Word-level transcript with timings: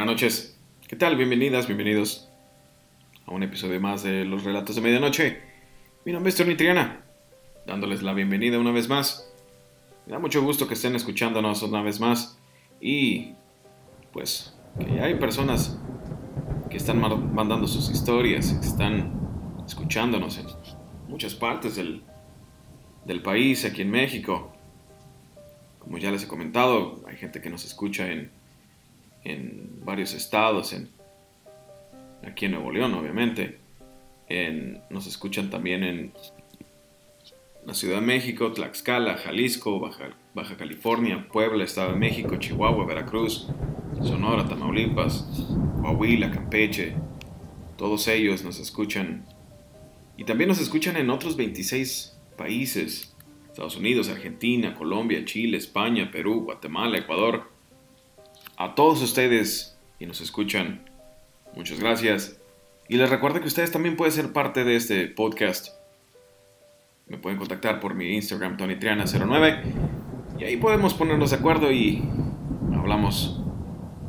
Buenas 0.00 0.14
noches. 0.14 0.58
¿Qué 0.88 0.96
tal? 0.96 1.14
Bienvenidas, 1.18 1.66
bienvenidos 1.66 2.30
a 3.26 3.32
un 3.32 3.42
episodio 3.42 3.78
más 3.82 4.02
de 4.02 4.24
Los 4.24 4.44
Relatos 4.44 4.76
de 4.76 4.80
Medianoche. 4.80 5.42
Mi 6.06 6.12
nombre 6.12 6.30
es 6.30 6.36
Tony 6.36 6.54
Triana, 6.54 7.02
dándoles 7.66 8.02
la 8.02 8.14
bienvenida 8.14 8.58
una 8.58 8.72
vez 8.72 8.88
más. 8.88 9.30
Me 10.06 10.14
da 10.14 10.18
mucho 10.18 10.42
gusto 10.42 10.66
que 10.66 10.72
estén 10.72 10.96
escuchándonos 10.96 11.62
una 11.64 11.82
vez 11.82 12.00
más 12.00 12.38
y 12.80 13.34
pues 14.10 14.56
que 14.78 15.02
hay 15.02 15.16
personas 15.16 15.78
que 16.70 16.78
están 16.78 16.98
mandando 17.34 17.68
sus 17.68 17.90
historias, 17.90 18.54
que 18.54 18.66
están 18.66 19.12
escuchándonos 19.66 20.38
en 20.38 20.46
muchas 21.08 21.34
partes 21.34 21.76
del, 21.76 22.04
del 23.04 23.20
país, 23.20 23.66
aquí 23.66 23.82
en 23.82 23.90
México. 23.90 24.50
Como 25.78 25.98
ya 25.98 26.10
les 26.10 26.24
he 26.24 26.26
comentado, 26.26 27.04
hay 27.06 27.18
gente 27.18 27.42
que 27.42 27.50
nos 27.50 27.66
escucha 27.66 28.10
en, 28.10 28.30
en 29.24 29.84
varios 29.84 30.14
estados, 30.14 30.72
en, 30.72 30.88
aquí 32.26 32.46
en 32.46 32.52
Nuevo 32.52 32.70
León, 32.72 32.94
obviamente. 32.94 33.58
nos 34.90 35.06
escuchan 35.06 35.50
también 35.50 35.84
en 35.84 36.12
la 37.66 37.74
Ciudad 37.74 37.96
de 37.96 38.06
México, 38.06 38.52
Tlaxcala, 38.52 39.16
Jalisco, 39.18 39.78
Baja, 39.80 40.10
Baja 40.34 40.56
California, 40.56 41.26
Puebla, 41.30 41.64
Estado 41.64 41.92
de 41.92 41.98
México, 41.98 42.36
Chihuahua, 42.36 42.86
Veracruz, 42.86 43.48
Sonora, 44.02 44.48
Tamaulipas, 44.48 45.26
Coahuila, 45.82 46.30
Campeche. 46.30 46.94
Todos 47.76 48.08
ellos 48.08 48.44
nos 48.44 48.58
escuchan. 48.58 49.26
Y 50.16 50.24
también 50.24 50.48
nos 50.48 50.60
escuchan 50.60 50.96
en 50.96 51.10
otros 51.10 51.36
26 51.36 52.16
países. 52.36 53.14
Estados 53.48 53.76
Unidos, 53.76 54.08
Argentina, 54.08 54.74
Colombia, 54.74 55.24
Chile, 55.24 55.58
España, 55.58 56.10
Perú, 56.10 56.44
Guatemala, 56.44 56.98
Ecuador. 56.98 57.50
A 58.60 58.74
todos 58.74 59.00
ustedes 59.00 59.74
que 59.98 60.06
nos 60.06 60.20
escuchan, 60.20 60.84
muchas 61.56 61.80
gracias. 61.80 62.38
Y 62.90 62.98
les 62.98 63.08
recuerdo 63.08 63.40
que 63.40 63.46
ustedes 63.46 63.72
también 63.72 63.96
pueden 63.96 64.12
ser 64.12 64.34
parte 64.34 64.64
de 64.64 64.76
este 64.76 65.06
podcast. 65.06 65.68
Me 67.06 67.16
pueden 67.16 67.38
contactar 67.38 67.80
por 67.80 67.94
mi 67.94 68.14
Instagram, 68.16 68.58
TonyTriana09. 68.58 69.62
Y 70.40 70.44
ahí 70.44 70.58
podemos 70.58 70.92
ponernos 70.92 71.30
de 71.30 71.36
acuerdo 71.36 71.72
y 71.72 72.02
hablamos 72.74 73.40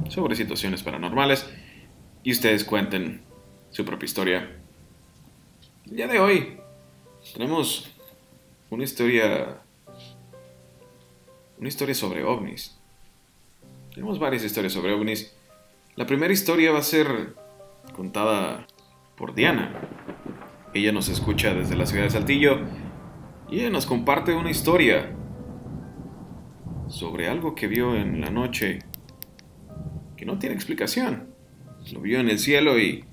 sobre 0.09 0.35
situaciones 0.35 0.83
paranormales. 0.83 1.49
Y 2.21 2.33
ustedes 2.33 2.65
cuenten 2.65 3.21
su 3.69 3.85
propia 3.85 4.05
historia. 4.05 4.51
El 5.85 5.95
día 5.95 6.07
de 6.07 6.19
hoy 6.19 6.57
tenemos 7.31 7.89
una 8.69 8.83
historia. 8.83 9.61
Una 11.57 11.69
historia 11.69 11.95
sobre 11.95 12.25
ovnis. 12.25 12.80
Tenemos 13.93 14.19
varias 14.19 14.43
historias 14.43 14.71
sobre 14.71 14.93
ovnis. 14.93 15.35
La 15.95 16.05
primera 16.05 16.31
historia 16.31 16.71
va 16.71 16.79
a 16.79 16.83
ser 16.83 17.35
contada 17.93 18.65
por 19.17 19.35
Diana. 19.35 19.81
Ella 20.73 20.93
nos 20.93 21.09
escucha 21.09 21.53
desde 21.53 21.75
la 21.75 21.85
ciudad 21.85 22.05
de 22.05 22.09
Saltillo 22.09 22.59
y 23.49 23.59
ella 23.59 23.69
nos 23.69 23.85
comparte 23.85 24.33
una 24.33 24.49
historia 24.49 25.11
sobre 26.87 27.27
algo 27.27 27.53
que 27.53 27.67
vio 27.67 27.95
en 27.95 28.21
la 28.21 28.29
noche 28.29 28.79
que 30.15 30.25
no 30.25 30.39
tiene 30.39 30.55
explicación. 30.55 31.27
Lo 31.91 31.99
vio 31.99 32.21
en 32.21 32.29
el 32.29 32.39
cielo 32.39 32.79
y 32.79 33.03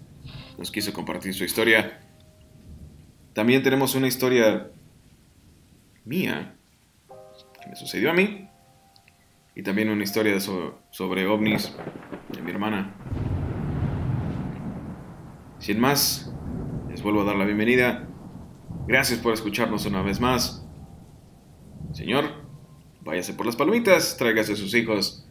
nos 0.59 0.71
quiso 0.71 0.93
compartir 0.93 1.35
su 1.35 1.43
historia. 1.43 2.01
También 3.33 3.65
tenemos 3.65 3.97
una 3.97 4.07
historia 4.07 4.71
mía 6.05 6.55
que 7.61 7.69
me 7.69 7.75
sucedió 7.75 8.11
a 8.11 8.15
mí 8.15 8.48
y 9.59 9.63
también 9.65 9.91
una 9.91 10.05
historia 10.05 10.39
sobre 10.39 11.27
ovnis 11.27 11.75
de 12.29 12.41
mi 12.43 12.53
hermana. 12.53 12.95
Sin 15.59 15.81
más, 15.81 16.33
les 16.89 17.03
vuelvo 17.03 17.23
a 17.23 17.25
dar 17.25 17.35
la 17.35 17.45
bienvenida. 17.45 18.07
Gracias 18.87 19.19
por 19.19 19.35
escucharnos 19.35 19.85
una 19.85 20.01
vez 20.01 20.21
más. 20.21 20.65
Señor, 21.93 22.27
váyase 23.01 23.35
por 23.35 23.47
las 23.47 23.57
palomitas, 23.57 24.17
tráigase 24.17 24.53
a 24.53 24.57
sus 24.57 24.73
hijos, 24.75 25.29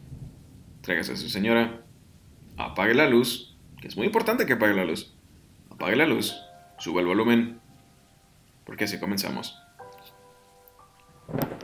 tráigase 0.82 1.14
a 1.14 1.16
su 1.16 1.30
señora, 1.30 1.86
apague 2.58 2.92
la 2.92 3.08
luz, 3.08 3.56
que 3.80 3.88
es 3.88 3.96
muy 3.96 4.04
importante 4.04 4.44
que 4.44 4.52
apague 4.52 4.74
la 4.74 4.84
luz. 4.84 5.16
Apague 5.70 5.96
la 5.96 6.04
luz, 6.04 6.36
suba 6.76 7.00
el 7.00 7.06
volumen, 7.06 7.60
porque 8.66 8.84
así 8.84 9.00
comenzamos. 9.00 9.58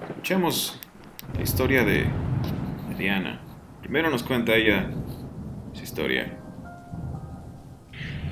Escuchemos 0.08 0.81
la 1.34 1.42
historia 1.42 1.84
de 1.84 2.23
Diana. 2.97 3.41
Primero 3.81 4.10
nos 4.10 4.22
cuenta 4.22 4.55
ella 4.55 4.88
su 5.72 5.82
historia. 5.82 6.38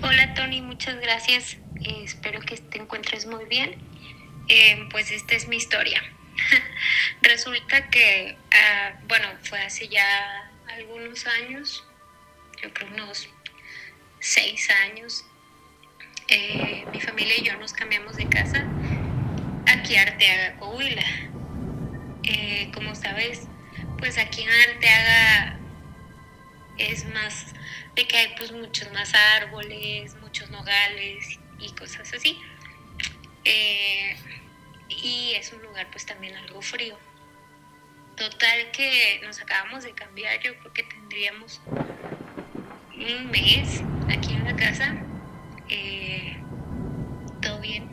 Hola 0.02 0.34
Tony, 0.34 0.60
muchas 0.60 1.00
gracias. 1.00 1.58
Eh, 1.80 2.02
espero 2.04 2.40
que 2.40 2.56
te 2.56 2.78
encuentres 2.78 3.26
muy 3.26 3.44
bien. 3.46 3.76
Eh, 4.48 4.88
pues 4.90 5.10
esta 5.10 5.34
es 5.34 5.48
mi 5.48 5.56
historia. 5.56 6.02
Resulta 7.22 7.88
que, 7.90 8.36
ah, 8.52 8.98
bueno, 9.08 9.28
fue 9.42 9.60
hace 9.60 9.88
ya 9.88 10.50
algunos 10.76 11.26
años, 11.26 11.84
yo 12.62 12.72
creo 12.72 12.88
unos 12.94 13.28
seis 14.20 14.68
años, 14.90 15.24
eh, 16.28 16.84
mi 16.92 17.00
familia 17.00 17.34
y 17.38 17.42
yo 17.42 17.56
nos 17.58 17.72
cambiamos 17.72 18.16
de 18.16 18.28
casa 18.28 18.66
aquí 19.66 19.96
a 19.96 20.02
Arteaga, 20.02 20.56
Coahuila. 20.58 21.04
como 22.74 22.94
sabes, 22.94 23.48
pues 24.02 24.18
aquí 24.18 24.42
en 24.42 24.48
Arteaga 24.50 25.56
es 26.76 27.04
más 27.14 27.54
de 27.94 28.04
que 28.08 28.16
hay 28.16 28.34
pues 28.36 28.50
muchos 28.50 28.90
más 28.90 29.14
árboles, 29.14 30.16
muchos 30.16 30.50
nogales 30.50 31.38
y 31.60 31.70
cosas 31.74 32.12
así. 32.12 32.36
Eh, 33.44 34.16
y 34.88 35.34
es 35.36 35.52
un 35.52 35.62
lugar 35.62 35.86
pues 35.92 36.04
también 36.04 36.34
algo 36.34 36.60
frío. 36.62 36.98
Total 38.16 38.72
que 38.72 39.20
nos 39.22 39.40
acabamos 39.40 39.84
de 39.84 39.92
cambiar, 39.92 40.40
yo 40.40 40.58
creo 40.58 40.72
que 40.72 40.82
tendríamos 40.82 41.60
un 42.96 43.30
mes 43.30 43.82
aquí 44.10 44.32
en 44.32 44.44
la 44.46 44.56
casa. 44.56 44.96
Eh, 45.68 46.42
todo 47.40 47.60
bien. 47.60 47.88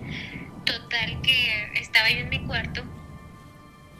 Total 0.65 1.21
que 1.21 1.71
estaba 1.75 2.09
yo 2.09 2.21
en 2.21 2.29
mi 2.29 2.43
cuarto 2.47 2.83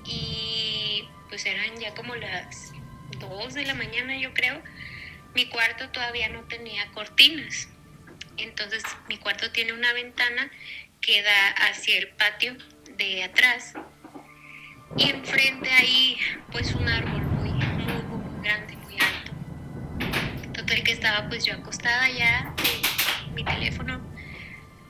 y 0.06 1.08
pues 1.30 1.46
eran 1.46 1.78
ya 1.78 1.94
como 1.94 2.16
las 2.16 2.74
2 3.20 3.54
de 3.54 3.66
la 3.66 3.76
mañana 3.76 4.18
yo 4.18 4.34
creo, 4.34 4.62
mi 5.36 5.48
cuarto 5.48 5.90
todavía 5.90 6.30
no 6.30 6.44
tenía 6.44 6.92
cortinas. 6.92 7.70
Entonces 8.38 8.84
mi 9.08 9.18
cuarto 9.18 9.52
tiene 9.52 9.74
una 9.74 9.94
ventana 9.94 10.50
que 11.02 11.22
da 11.22 11.50
hacia 11.70 11.98
el 11.98 12.10
patio 12.10 12.58
de 12.98 13.24
atrás 13.24 13.74
y 14.98 15.10
enfrente 15.10 15.70
ahí 15.72 16.18
pues 16.52 16.74
un 16.74 16.88
árbol 16.88 17.22
muy, 17.22 17.52
muy, 17.52 18.04
muy 18.04 18.44
grande, 18.44 18.76
muy 18.78 18.96
alto. 19.00 19.32
Total 20.54 20.84
que 20.84 20.92
estaba 20.92 21.30
pues 21.30 21.46
yo 21.46 21.54
acostada 21.54 22.10
ya 22.10 22.56
en 23.28 23.34
mi 23.36 23.46
teléfono 23.46 24.02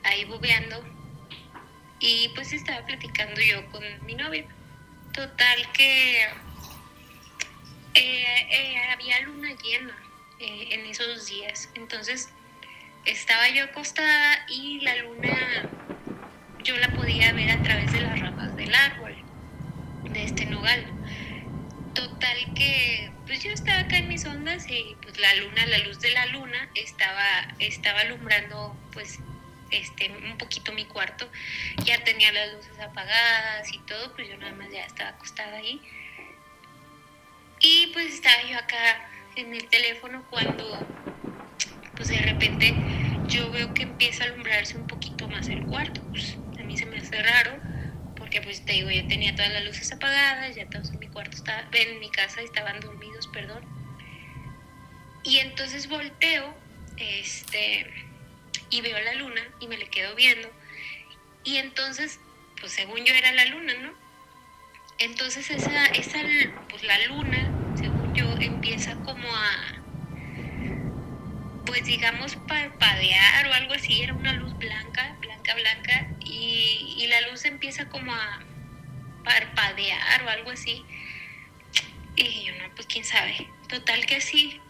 ahí 0.04 0.24
bobeando 0.24 0.82
y 2.00 2.30
pues 2.34 2.52
estaba 2.52 2.86
platicando 2.86 3.40
yo 3.40 3.66
con 3.70 3.84
mi 4.06 4.14
novio 4.14 4.46
Total 5.12 5.72
que 5.72 6.22
eh, 6.22 6.24
eh, 7.94 8.76
había 8.92 9.20
luna 9.20 9.50
llena 9.62 9.96
eh, 10.38 10.68
en 10.70 10.86
esos 10.86 11.26
días. 11.26 11.68
Entonces 11.74 12.28
estaba 13.04 13.48
yo 13.48 13.64
acostada 13.64 14.44
y 14.48 14.80
la 14.80 14.96
luna 14.96 15.68
yo 16.62 16.76
la 16.76 16.92
podía 16.92 17.32
ver 17.32 17.50
a 17.50 17.62
través 17.62 17.92
de 17.92 18.00
las 18.00 18.20
ramas 18.20 18.54
del 18.56 18.74
árbol, 18.74 19.16
de 20.04 20.24
este 20.24 20.46
nogal. 20.46 20.86
Total 21.94 22.54
que 22.54 23.10
pues 23.26 23.42
yo 23.42 23.50
estaba 23.50 23.80
acá 23.80 23.98
en 23.98 24.08
mis 24.08 24.24
ondas 24.26 24.68
y 24.68 24.96
pues 25.02 25.18
la 25.18 25.34
luna, 25.34 25.66
la 25.66 25.78
luz 25.78 25.98
de 26.00 26.10
la 26.12 26.26
luna 26.26 26.68
estaba, 26.74 27.54
estaba 27.58 28.00
alumbrando 28.00 28.76
pues 28.92 29.18
este, 29.70 30.10
un 30.10 30.38
poquito 30.38 30.72
mi 30.72 30.84
cuarto, 30.84 31.28
ya 31.84 32.02
tenía 32.04 32.32
las 32.32 32.52
luces 32.52 32.78
apagadas 32.80 33.72
y 33.72 33.78
todo, 33.80 34.12
pues 34.14 34.28
yo 34.28 34.36
nada 34.36 34.52
más 34.52 34.70
ya 34.70 34.84
estaba 34.84 35.10
acostada 35.10 35.56
ahí. 35.56 35.80
Y 37.60 37.88
pues 37.92 38.14
estaba 38.14 38.42
yo 38.42 38.58
acá 38.58 39.10
en 39.36 39.54
el 39.54 39.66
teléfono 39.68 40.24
cuando 40.30 40.86
pues 41.94 42.08
de 42.08 42.18
repente 42.18 42.74
yo 43.28 43.50
veo 43.50 43.74
que 43.74 43.82
empieza 43.82 44.24
a 44.24 44.28
alumbrarse 44.28 44.76
un 44.76 44.86
poquito 44.86 45.28
más 45.28 45.48
el 45.48 45.64
cuarto. 45.66 46.00
Pues 46.10 46.36
a 46.58 46.62
mí 46.62 46.76
se 46.76 46.86
me 46.86 46.96
hace 46.96 47.22
raro 47.22 47.58
porque 48.16 48.40
pues 48.40 48.64
te 48.64 48.72
digo, 48.72 48.90
yo 48.90 49.06
tenía 49.06 49.34
todas 49.34 49.52
las 49.52 49.64
luces 49.64 49.92
apagadas, 49.92 50.54
ya 50.54 50.66
todos 50.68 50.90
en 50.90 50.98
mi 50.98 51.08
cuarto 51.08 51.36
estaba, 51.36 51.66
en 51.72 52.00
mi 52.00 52.10
casa 52.10 52.40
estaban 52.40 52.80
dormidos, 52.80 53.26
perdón. 53.28 53.62
Y 55.24 55.38
entonces 55.38 55.88
volteo, 55.88 56.54
este, 56.96 57.86
y 58.70 58.80
veo 58.80 58.98
la 59.00 59.14
luna 59.14 59.42
y 59.58 59.66
me 59.66 59.76
le 59.76 59.88
quedo 59.88 60.14
viendo. 60.14 60.50
Y 61.44 61.56
entonces, 61.56 62.20
pues 62.60 62.72
según 62.72 63.04
yo 63.04 63.14
era 63.14 63.32
la 63.32 63.44
luna, 63.46 63.74
¿no? 63.74 63.92
Entonces 64.98 65.50
esa, 65.50 65.86
esa 65.86 66.18
pues 66.68 66.82
la 66.82 66.98
luna, 67.06 67.50
según 67.74 68.14
yo, 68.14 68.36
empieza 68.38 68.94
como 68.96 69.34
a, 69.34 69.74
pues 71.64 71.84
digamos 71.84 72.36
parpadear 72.46 73.46
o 73.46 73.52
algo 73.54 73.72
así, 73.72 74.02
era 74.02 74.12
una 74.12 74.34
luz 74.34 74.56
blanca, 74.58 75.16
blanca, 75.20 75.54
blanca, 75.54 76.08
y, 76.20 76.96
y 76.98 77.06
la 77.06 77.22
luz 77.30 77.46
empieza 77.46 77.88
como 77.88 78.14
a 78.14 78.40
parpadear 79.24 80.22
o 80.24 80.28
algo 80.28 80.50
así. 80.50 80.84
Y 82.16 82.44
yo, 82.44 82.52
no, 82.58 82.74
pues 82.74 82.86
quién 82.86 83.04
sabe. 83.04 83.48
Total 83.68 84.04
que 84.04 84.20
sí, 84.20 84.60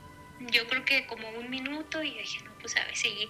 yo 0.52 0.68
creo 0.68 0.84
que 0.84 1.06
como 1.06 1.28
un 1.30 1.50
minuto 1.50 2.02
y 2.02 2.16
dije, 2.16 2.44
no, 2.44 2.49
pues 2.60 2.76
a 2.76 2.84
ver, 2.84 2.96
seguí 2.96 3.28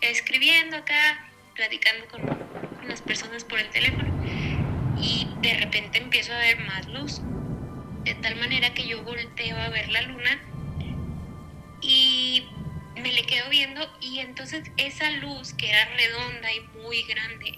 escribiendo 0.00 0.76
acá, 0.76 1.30
platicando 1.54 2.06
con, 2.08 2.22
las 2.88 3.02
personas 3.02 3.44
por 3.44 3.58
el 3.58 3.68
teléfono. 3.70 4.08
Y 5.00 5.28
de 5.42 5.54
repente 5.54 5.98
empiezo 5.98 6.32
a 6.32 6.38
ver 6.38 6.58
más 6.60 6.86
luz, 6.86 7.20
de 8.04 8.14
tal 8.14 8.36
manera 8.36 8.72
que 8.74 8.86
yo 8.86 9.02
volteo 9.02 9.56
a 9.56 9.68
ver 9.68 9.88
la 9.90 10.02
luna 10.02 10.40
y 11.80 12.46
me 12.96 13.12
le 13.12 13.22
quedo 13.24 13.48
viendo 13.50 13.96
y 14.00 14.18
entonces 14.18 14.70
esa 14.76 15.10
luz 15.10 15.52
que 15.54 15.70
era 15.70 15.84
redonda 15.94 16.52
y 16.52 16.60
muy 16.78 17.02
grande 17.02 17.52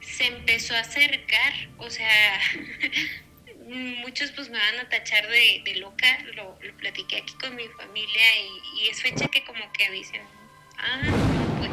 se 0.00 0.26
empezó 0.26 0.74
a 0.74 0.80
acercar, 0.80 1.52
o 1.78 1.90
sea, 1.90 2.40
muchos 3.66 4.30
pues 4.32 4.50
me 4.50 4.58
van 4.58 4.78
a 4.80 4.88
tachar 4.88 5.26
de, 5.28 5.62
loca, 5.76 6.18
lo, 6.34 6.58
lo, 6.60 6.76
platiqué 6.76 7.18
aquí 7.18 7.34
con 7.34 7.56
mi 7.56 7.66
familia 7.68 8.22
y, 8.78 8.88
es 8.88 9.00
fecha 9.00 9.28
que 9.28 9.44
como 9.44 9.72
que 9.72 9.90
dicen, 9.90 10.22
ah, 10.78 11.56
pues 11.58 11.72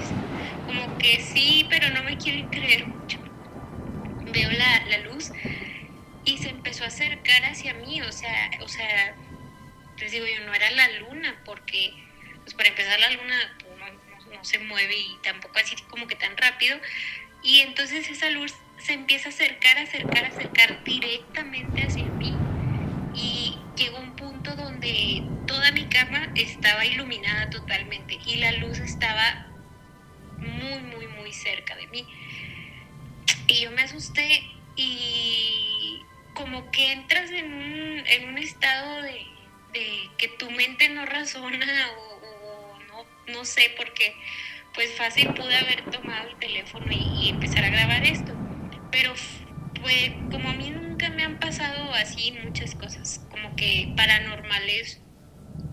como 0.65 0.97
que 0.97 1.21
sí, 1.21 1.65
pero 1.69 1.89
no 1.89 2.03
me 2.03 2.17
quieren 2.17 2.47
creer 2.47 2.87
mucho. 2.87 3.17
Veo 4.31 4.49
la, 4.51 4.85
la 4.85 4.97
luz 4.99 5.31
y 6.23 6.37
se 6.37 6.49
empezó 6.49 6.83
a 6.83 6.87
acercar 6.87 7.43
hacia 7.45 7.73
mí, 7.73 8.01
o 8.01 8.11
sea, 8.11 8.51
o 8.61 8.67
sea, 8.67 9.15
les 9.97 10.11
digo 10.11 10.25
yo, 10.25 10.45
no 10.45 10.53
era 10.53 10.71
la 10.71 10.87
luna, 10.99 11.41
porque 11.45 11.93
pues 12.43 12.53
para 12.53 12.69
empezar 12.69 12.99
la 12.99 13.09
luna 13.11 13.35
pues, 13.59 14.25
no, 14.27 14.35
no 14.37 14.43
se 14.43 14.59
mueve 14.59 14.95
y 14.95 15.17
tampoco 15.23 15.57
así 15.59 15.75
como 15.89 16.07
que 16.07 16.15
tan 16.15 16.37
rápido, 16.37 16.79
y 17.43 17.61
entonces 17.61 18.09
esa 18.09 18.29
luz 18.29 18.53
se 18.77 18.93
empieza 18.93 19.29
a 19.29 19.31
acercar, 19.31 19.77
acercar, 19.77 20.25
acercar 20.25 20.83
directamente 20.83 21.83
hacia 21.83 22.03
mí. 22.03 22.33
Y 23.13 23.57
llegó 23.75 23.99
un 23.99 24.15
punto 24.15 24.55
donde 24.55 25.23
toda 25.51 25.71
mi 25.73 25.85
cama 25.87 26.29
estaba 26.35 26.85
iluminada 26.85 27.49
totalmente 27.49 28.17
y 28.25 28.37
la 28.37 28.53
luz 28.53 28.79
estaba 28.79 29.47
muy, 30.37 30.79
muy, 30.79 31.07
muy 31.07 31.33
cerca 31.33 31.75
de 31.75 31.87
mí. 31.87 32.05
Y 33.47 33.61
yo 33.61 33.71
me 33.71 33.81
asusté 33.81 34.43
y 34.77 36.01
como 36.33 36.71
que 36.71 36.93
entras 36.93 37.29
en 37.31 37.53
un, 37.53 38.07
en 38.07 38.29
un 38.29 38.37
estado 38.37 39.01
de, 39.01 39.25
que 40.17 40.29
tu 40.29 40.49
mente 40.51 40.87
no 40.87 41.05
razona 41.05 41.89
o, 41.97 42.79
no, 42.87 43.33
no 43.33 43.45
sé, 43.45 43.73
porque 43.75 44.15
pues 44.73 44.89
fácil 44.95 45.33
pude 45.33 45.57
haber 45.57 45.83
tomado 45.91 46.29
el 46.29 46.37
teléfono 46.37 46.87
y 46.91 47.29
empezar 47.29 47.65
a 47.65 47.69
grabar 47.69 48.05
esto 48.05 48.33
pero 48.89 49.13
pues 49.81 50.11
como 50.29 50.49
a 50.49 50.53
mí 50.53 50.69
nunca 50.69 51.09
me 51.09 51.23
han 51.23 51.39
pasado 51.39 51.93
así 51.93 52.37
muchas 52.43 52.75
cosas, 52.75 53.25
como 53.31 53.55
que 53.55 53.93
paranormales 53.97 55.01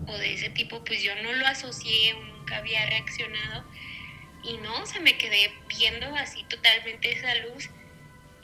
o 0.09 0.17
de 0.17 0.33
ese 0.33 0.49
tipo, 0.49 0.83
pues 0.83 1.01
yo 1.01 1.15
no 1.21 1.33
lo 1.33 1.47
asocié, 1.47 2.13
nunca 2.13 2.57
había 2.57 2.85
reaccionado. 2.85 3.63
Y 4.43 4.57
no, 4.57 4.85
se 4.85 4.99
me 4.99 5.17
quedé 5.17 5.53
viendo 5.67 6.15
así 6.15 6.43
totalmente 6.43 7.11
esa 7.11 7.35
luz. 7.35 7.69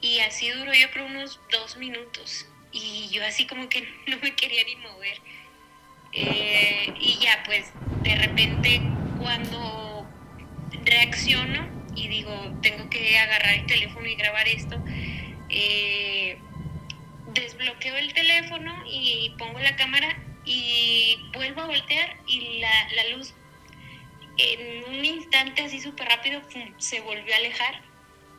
Y 0.01 0.19
así 0.19 0.49
duró 0.49 0.73
yo 0.73 0.91
creo 0.91 1.05
unos 1.05 1.39
dos 1.51 1.77
minutos. 1.77 2.45
Y 2.71 3.09
yo 3.09 3.25
así 3.25 3.47
como 3.47 3.69
que 3.69 3.81
no 4.07 4.17
me 4.19 4.35
quería 4.35 4.63
ni 4.63 4.75
mover. 4.77 5.19
Eh, 6.13 6.93
y 6.99 7.17
ya 7.19 7.43
pues 7.45 7.71
de 8.03 8.15
repente 8.15 8.81
cuando 9.19 10.07
reacciono 10.85 11.67
y 11.95 12.07
digo, 12.07 12.53
tengo 12.61 12.89
que 12.89 13.17
agarrar 13.17 13.55
el 13.55 13.65
teléfono 13.65 14.07
y 14.07 14.15
grabar 14.15 14.47
esto, 14.47 14.81
eh, 15.49 16.37
desbloqueo 17.33 17.95
el 17.95 18.13
teléfono 18.13 18.83
y 18.85 19.33
pongo 19.37 19.59
la 19.59 19.75
cámara 19.75 20.24
y 20.45 21.17
vuelvo 21.33 21.61
a 21.61 21.67
voltear 21.67 22.17
y 22.27 22.59
la, 22.59 22.89
la 22.93 23.09
luz 23.15 23.33
en 24.37 24.83
un 24.85 25.05
instante 25.05 25.63
así 25.63 25.79
súper 25.79 26.07
rápido 26.07 26.41
se 26.77 26.99
volvió 27.01 27.33
a 27.33 27.37
alejar 27.37 27.81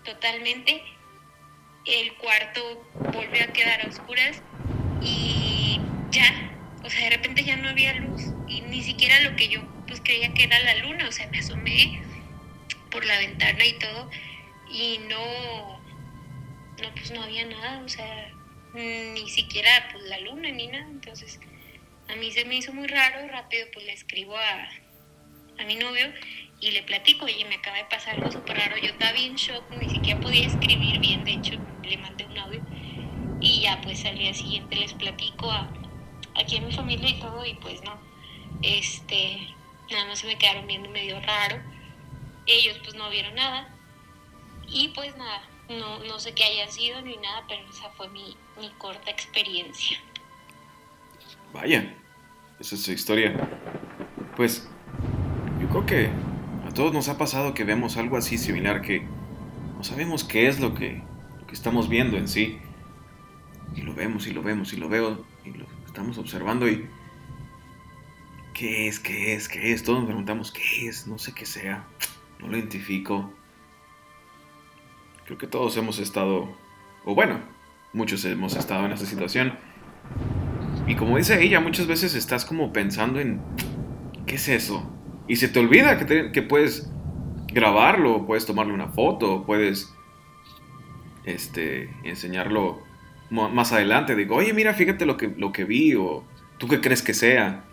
totalmente. 0.05 0.83
El 1.85 2.15
cuarto 2.15 2.85
volvió 3.13 3.45
a 3.45 3.49
quedar 3.49 3.85
a 3.85 3.89
oscuras 3.89 4.43
y 5.03 5.81
ya, 6.11 6.51
o 6.83 6.91
sea, 6.91 7.05
de 7.05 7.11
repente 7.11 7.45
ya 7.45 7.57
no 7.57 7.69
había 7.69 7.93
luz 7.95 8.23
y 8.49 8.61
ni 8.63 8.83
siquiera 8.83 9.21
lo 9.21 9.37
que 9.37 9.49
yo 9.49 9.63
pues 9.87 10.01
creía 10.01 10.33
que 10.35 10.45
era 10.45 10.59
la 10.61 10.75
luna, 10.77 11.09
o 11.09 11.13
sea, 11.13 11.29
me 11.29 11.39
asomé 11.39 12.03
por 12.91 13.05
la 13.05 13.19
ventana 13.19 13.65
y 13.65 13.79
todo 13.79 14.11
y 14.69 14.99
no, 15.09 15.79
no, 16.83 16.95
pues 16.95 17.11
no 17.13 17.23
había 17.23 17.47
nada, 17.47 17.83
o 17.85 17.89
sea, 17.89 18.33
ni 18.75 19.29
siquiera 19.31 19.71
pues 19.93 20.05
la 20.05 20.19
luna 20.21 20.51
ni 20.51 20.67
nada, 20.67 20.87
entonces 20.91 21.39
a 22.09 22.17
mí 22.17 22.31
se 22.31 22.45
me 22.45 22.57
hizo 22.57 22.73
muy 22.73 22.87
raro, 22.87 23.29
rápido 23.29 23.67
pues 23.73 23.87
le 23.87 23.93
escribo 23.93 24.37
a, 24.37 24.69
a 25.59 25.65
mi 25.65 25.77
novio 25.77 26.13
y 26.61 26.71
le 26.71 26.83
platico, 26.83 27.27
oye, 27.27 27.45
me 27.45 27.57
acaba 27.57 27.77
de 27.77 27.85
pasar 27.85 28.15
algo 28.15 28.31
súper 28.31 28.57
raro, 28.57 28.77
yo 28.79 28.89
estaba 28.89 29.13
bien 29.13 29.35
shock, 29.35 29.65
ni 29.71 29.91
siquiera 29.91 30.21
podía 30.21 30.47
escribir 30.47 30.99
bien, 31.01 31.25
de 31.25 31.33
hecho 31.33 31.55
le 31.83 31.99
mandé 31.99 32.25
un 32.25 32.39
audio 32.39 32.63
y 33.41 33.61
ya 33.61 33.81
pues 33.83 34.05
al 34.05 34.19
día 34.19 34.33
siguiente 34.33 34.77
les 34.77 34.95
platico 34.95 35.51
a, 35.51 35.71
aquí 36.35 36.57
a 36.57 36.61
mi 36.61 36.73
familia 36.73 37.11
y 37.11 37.21
todo 37.21 37.45
y 37.45 37.55
pues 37.55 37.83
no, 37.83 38.01
este, 38.63 39.49
nada 39.91 40.07
más 40.07 40.19
se 40.19 40.27
me 40.27 40.39
quedaron 40.39 40.67
viendo 40.67 40.89
medio 40.89 41.21
raro 41.21 41.77
ellos 42.47 42.79
pues 42.83 42.95
no 42.95 43.11
vieron 43.11 43.35
nada. 43.35 43.69
Y 44.69 44.89
pues 44.89 45.17
nada, 45.17 45.43
no, 45.69 45.99
no 46.01 46.19
sé 46.19 46.35
qué 46.35 46.45
haya 46.45 46.69
sido 46.69 47.01
ni 47.03 47.17
nada, 47.17 47.45
pero 47.49 47.69
esa 47.69 47.91
fue 47.91 48.09
mi, 48.09 48.37
mi 48.59 48.71
corta 48.79 49.11
experiencia. 49.11 50.01
Vaya, 51.53 51.95
esa 52.61 52.75
es 52.75 52.83
su 52.83 52.93
historia. 52.93 53.49
Pues 54.37 54.69
yo 55.61 55.69
creo 55.69 55.87
que 55.87 56.11
a 56.67 56.73
todos 56.75 56.93
nos 56.93 57.09
ha 57.09 57.19
pasado 57.19 57.55
que 57.55 57.65
vemos 57.65 57.97
algo 57.97 58.17
así 58.17 58.39
similar 58.39 58.83
que 58.83 59.07
no 59.77 59.85
sabemos 59.85 60.25
qué 60.25 60.49
es 60.49 60.61
lo 60.61 60.75
que, 60.75 61.03
que 61.47 61.55
estamos 61.55 61.89
viendo 61.89 62.17
en 62.17 62.29
sí. 62.29 62.59
Y 63.75 63.83
lo 63.83 63.95
vemos 63.95 64.27
y 64.27 64.33
lo 64.33 64.43
vemos 64.43 64.73
y 64.73 64.77
lo 64.77 64.89
veo 64.89 65.25
y 65.45 65.51
lo 65.51 65.67
estamos 65.87 66.19
observando 66.19 66.69
y... 66.69 66.87
¿Qué 68.55 68.89
es? 68.89 68.99
¿Qué 69.01 69.35
es? 69.35 69.49
¿Qué 69.49 69.73
es? 69.73 69.83
Todos 69.83 69.99
nos 69.99 70.07
preguntamos, 70.07 70.51
¿qué 70.51 70.89
es? 70.89 71.07
No 71.07 71.19
sé 71.19 71.35
qué 71.35 71.45
sea 71.45 71.87
no 72.41 72.49
lo 72.49 72.57
identifico. 72.57 73.31
Creo 75.25 75.39
que 75.39 75.47
todos 75.47 75.77
hemos 75.77 75.99
estado, 75.99 76.49
o 77.05 77.15
bueno, 77.15 77.41
muchos 77.93 78.25
hemos 78.25 78.55
estado 78.55 78.87
en 78.87 78.93
esa 78.93 79.07
situación. 79.07 79.59
Y 80.87 80.95
como 80.95 81.17
dice 81.17 81.43
ella, 81.43 81.61
muchas 81.61 81.87
veces 81.87 82.15
estás 82.15 82.45
como 82.45 82.73
pensando 82.73 83.21
en, 83.21 83.41
¿qué 84.27 84.37
es 84.37 84.49
eso? 84.49 84.91
Y 85.27 85.37
se 85.37 85.49
te 85.49 85.59
olvida 85.59 85.99
que, 85.99 86.31
que 86.31 86.43
puedes 86.43 86.91
grabarlo, 87.53 88.27
puedes 88.27 88.47
tomarle 88.47 88.73
una 88.73 88.89
foto, 88.89 89.45
puedes 89.45 89.93
este, 91.25 91.91
enseñarlo 92.05 92.83
más 93.31 93.73
adelante. 93.73 94.15
Digo, 94.15 94.37
oye, 94.37 94.53
mira, 94.53 94.75
fíjate 94.75 95.05
lo 95.07 95.17
que, 95.17 95.35
lo 95.37 95.53
que 95.53 95.65
vi, 95.65 95.95
o 95.95 96.25
tú 96.59 96.69
qué 96.69 96.81
crees 96.81 97.03
que 97.03 97.15
sea. 97.15 97.65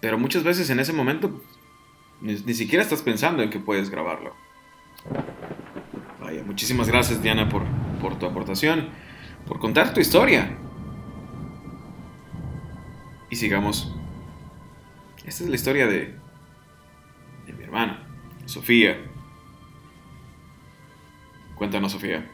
Pero 0.00 0.18
muchas 0.18 0.44
veces 0.44 0.70
en 0.70 0.78
ese 0.78 0.92
momento 0.92 1.42
ni, 2.20 2.36
siquiera 2.54 2.82
estás 2.82 3.02
pensando 3.02 3.42
en 3.42 3.50
que 3.50 3.58
puedes 3.58 3.90
grabarlo. 3.90 4.34
Vaya, 6.20 6.42
muchísimas 6.44 6.88
gracias 6.88 7.22
Diana 7.22 7.48
por, 7.48 7.62
por 8.00 8.18
tu 8.18 8.26
aportación, 8.26 8.88
por 9.46 9.58
contar 9.58 9.94
tu 9.94 10.00
historia. 10.00 10.56
Y 13.30 13.36
sigamos. 13.36 13.92
Esta 15.24 15.44
es 15.44 15.50
la 15.50 15.56
historia 15.56 15.86
de, 15.86 16.18
de 17.46 17.52
mi 17.52 17.64
hermana, 17.64 18.06
Sofía. 18.46 18.98
Cuéntanos, 21.54 21.92
Sofía. 21.92 22.26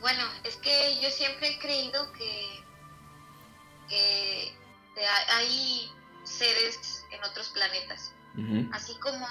Bueno, 0.00 0.24
es 0.44 0.56
que 0.56 1.00
yo 1.00 1.08
siempre 1.10 1.48
he 1.48 1.58
creído 1.58 2.12
que, 2.12 2.60
que 3.88 4.52
hay 5.30 5.88
seres 6.24 7.06
en 7.10 7.22
otros 7.24 7.50
planetas. 7.50 8.12
Así 8.72 8.94
como 8.96 9.26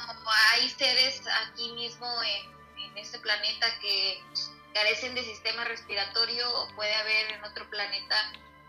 hay 0.54 0.70
seres 0.70 1.24
aquí 1.48 1.72
mismo 1.72 2.08
en, 2.24 2.98
este 2.98 3.20
planeta 3.20 3.68
que 3.80 4.22
carecen 4.74 5.16
de 5.16 5.24
sistema 5.24 5.64
respiratorio, 5.64 6.46
puede 6.76 6.94
haber 6.94 7.32
en 7.32 7.44
otro 7.44 7.68
planeta 7.70 8.16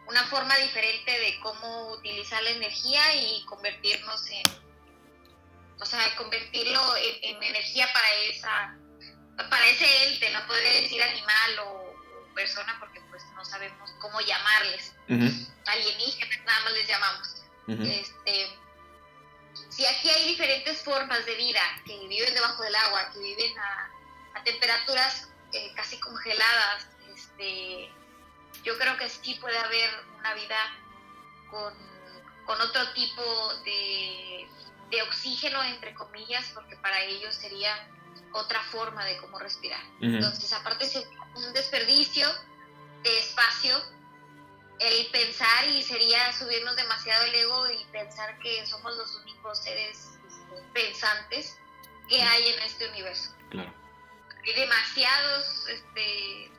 una 0.06 0.24
forma 0.24 0.56
diferente 0.56 1.10
de 1.10 1.40
cómo 1.40 1.92
utilizar 1.92 2.42
la 2.42 2.50
energía 2.50 3.14
y 3.14 3.44
convertirnos 3.44 4.30
en, 4.30 4.46
o 5.80 5.84
sea, 5.86 6.14
convertirlo 6.16 6.96
en, 6.96 7.42
energía 7.42 7.88
para 7.92 8.14
esa, 8.14 8.76
para 9.48 9.66
ese 9.68 10.08
ente, 10.08 10.30
no 10.30 10.46
podría 10.46 10.82
decir 10.82 11.02
animal 11.02 11.58
o, 11.66 11.92
persona 12.34 12.74
porque 12.80 12.98
pues 13.10 13.22
no 13.34 13.44
sabemos 13.44 13.90
cómo 14.00 14.18
llamarles. 14.22 14.94
Alienígenas 15.66 16.38
nada 16.46 16.60
más 16.64 16.72
les 16.72 16.88
llamamos. 16.88 17.34
Este 17.68 18.58
formas 20.82 21.24
de 21.26 21.34
vida 21.36 21.60
que 21.86 21.98
viven 22.06 22.34
debajo 22.34 22.62
del 22.62 22.74
agua, 22.74 23.10
que 23.12 23.20
viven 23.20 23.52
a, 23.58 23.90
temperaturas 24.44 25.28
eh, 25.52 25.72
casi 25.76 25.98
congeladas, 26.00 26.88
este, 27.14 27.90
yo 28.62 28.78
creo 28.78 28.96
que 28.96 29.08
sí 29.08 29.34
puede 29.40 29.58
haber 29.58 29.90
una 30.18 30.34
vida 30.34 30.56
con, 31.50 31.92
otro 32.46 32.92
tipo 32.92 33.22
de, 33.64 34.46
oxígeno, 35.06 35.62
entre 35.64 35.94
comillas, 35.94 36.50
porque 36.54 36.76
para 36.76 37.00
ellos 37.02 37.34
sería 37.34 37.88
otra 38.32 38.62
forma 38.64 39.04
de 39.06 39.16
cómo 39.16 39.38
respirar. 39.38 39.80
Entonces, 40.00 40.52
aparte 40.52 40.84
es 40.84 41.06
un 41.34 41.52
desperdicio 41.54 42.28
de 43.02 43.18
espacio 43.18 43.82
el 44.82 45.06
pensar 45.06 45.68
y 45.68 45.82
sería 45.82 46.32
subirnos 46.32 46.76
demasiado 46.76 47.24
el 47.24 47.34
ego 47.34 47.70
y 47.70 47.84
pensar 47.92 48.38
que 48.40 48.66
somos 48.66 48.96
los 48.96 49.14
únicos 49.16 49.58
seres 49.62 50.08
este, 50.26 50.62
pensantes 50.72 51.58
que 52.08 52.20
hay 52.20 52.48
en 52.48 52.62
este 52.62 52.88
universo. 52.88 53.32
Claro. 53.50 53.72
Hay 54.44 54.52
demasiados, 54.54 55.68
este, 55.68 56.50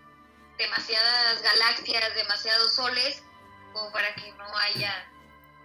demasiadas 0.57 1.41
galaxias, 1.41 2.15
demasiados 2.15 2.75
soles, 2.75 3.23
como 3.73 3.91
para 3.91 4.13
que 4.15 4.31
no 4.33 4.57
haya 4.57 5.09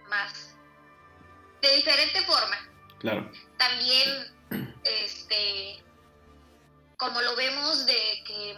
más. 0.07 0.55
De 1.61 1.75
diferente 1.75 2.21
forma. 2.25 2.57
Claro. 2.99 3.31
También, 3.57 4.79
este, 4.83 5.83
como 6.97 7.21
lo 7.21 7.35
vemos 7.35 7.85
de 7.85 8.23
que 8.25 8.57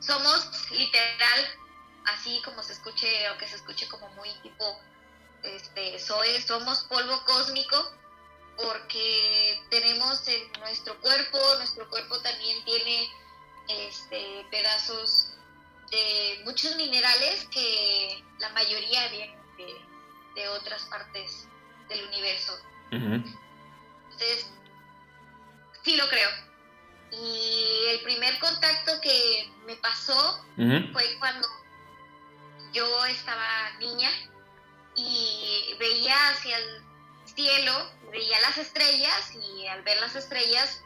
somos 0.00 0.70
literal 0.70 1.58
así 2.08 2.40
como 2.44 2.62
se 2.62 2.72
escuche, 2.72 3.26
aunque 3.26 3.46
se 3.46 3.56
escuche 3.56 3.88
como 3.88 4.08
muy 4.10 4.30
tipo, 4.42 4.80
este, 5.42 5.98
soy, 5.98 6.40
somos 6.42 6.84
polvo 6.84 7.22
cósmico, 7.24 7.92
porque 8.56 9.62
tenemos 9.70 10.26
en 10.28 10.52
nuestro 10.60 10.98
cuerpo, 11.00 11.38
nuestro 11.58 11.88
cuerpo 11.88 12.18
también 12.20 12.64
tiene 12.64 13.08
este, 13.68 14.46
pedazos 14.50 15.32
de 15.90 16.42
muchos 16.44 16.76
minerales 16.76 17.46
que 17.50 18.24
la 18.38 18.50
mayoría 18.50 19.08
vienen 19.08 19.38
de, 19.56 20.48
otras 20.50 20.84
partes 20.84 21.48
del 21.88 22.06
universo. 22.06 22.56
Entonces, 22.92 24.48
sí 25.82 25.96
lo 25.96 26.08
creo. 26.08 26.30
Y 27.10 27.86
el 27.88 28.00
primer 28.02 28.38
contacto 28.38 29.00
que 29.00 29.50
me 29.66 29.74
pasó 29.76 30.44
fue 30.92 31.16
cuando 31.18 31.48
yo 32.72 33.04
estaba 33.06 33.70
niña 33.80 34.10
y 34.94 35.74
veía 35.78 36.28
hacia 36.28 36.56
el 36.58 36.82
cielo, 37.24 37.90
veía 38.12 38.38
las 38.40 38.58
estrellas 38.58 39.32
y 39.34 39.66
al 39.66 39.82
ver 39.82 39.98
las 40.00 40.14
estrellas 40.14 40.82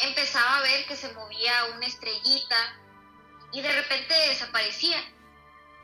empezaba 0.00 0.58
a 0.58 0.62
ver 0.62 0.86
que 0.86 0.96
se 0.96 1.12
movía 1.12 1.64
una 1.76 1.86
estrellita 1.86 2.56
y 3.52 3.60
de 3.60 3.72
repente 3.72 4.14
desaparecía. 4.28 4.98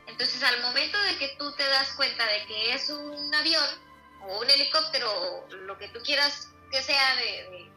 Entonces 0.07 0.41
al 0.43 0.61
momento 0.61 1.01
de 1.03 1.17
que 1.17 1.35
tú 1.39 1.51
te 1.53 1.67
das 1.67 1.93
cuenta 1.93 2.25
de 2.27 2.45
que 2.45 2.73
es 2.73 2.89
un 2.89 3.33
avión 3.33 3.65
o 4.21 4.39
un 4.39 4.49
helicóptero 4.49 5.11
o 5.11 5.47
lo 5.51 5.77
que 5.77 5.87
tú 5.89 5.99
quieras 6.03 6.49
que 6.71 6.81
sea 6.81 7.15
de, 7.15 7.71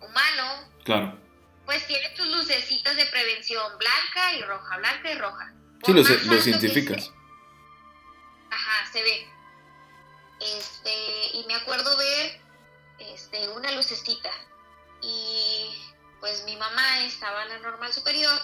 humano, 0.00 0.70
claro. 0.84 1.18
pues 1.66 1.86
tiene 1.86 2.08
tus 2.10 2.26
lucecitas 2.28 2.96
de 2.96 3.06
prevención 3.06 3.78
blanca 3.78 4.34
y 4.34 4.42
roja, 4.42 4.76
blanca 4.78 5.10
y 5.10 5.18
roja. 5.18 5.52
Sí, 5.84 5.92
lo, 5.92 6.02
lo 6.02 6.42
científicas. 6.42 7.12
Ajá, 8.50 8.92
se 8.92 9.02
ve. 9.02 9.28
Este, 10.40 11.36
y 11.36 11.44
me 11.46 11.54
acuerdo 11.54 11.96
ver 11.96 12.40
este, 12.98 13.48
una 13.48 13.72
lucecita. 13.72 14.30
Y 15.02 15.74
pues 16.20 16.44
mi 16.44 16.56
mamá 16.56 17.00
estaba 17.04 17.42
en 17.44 17.48
la 17.50 17.58
normal 17.58 17.92
superior 17.92 18.40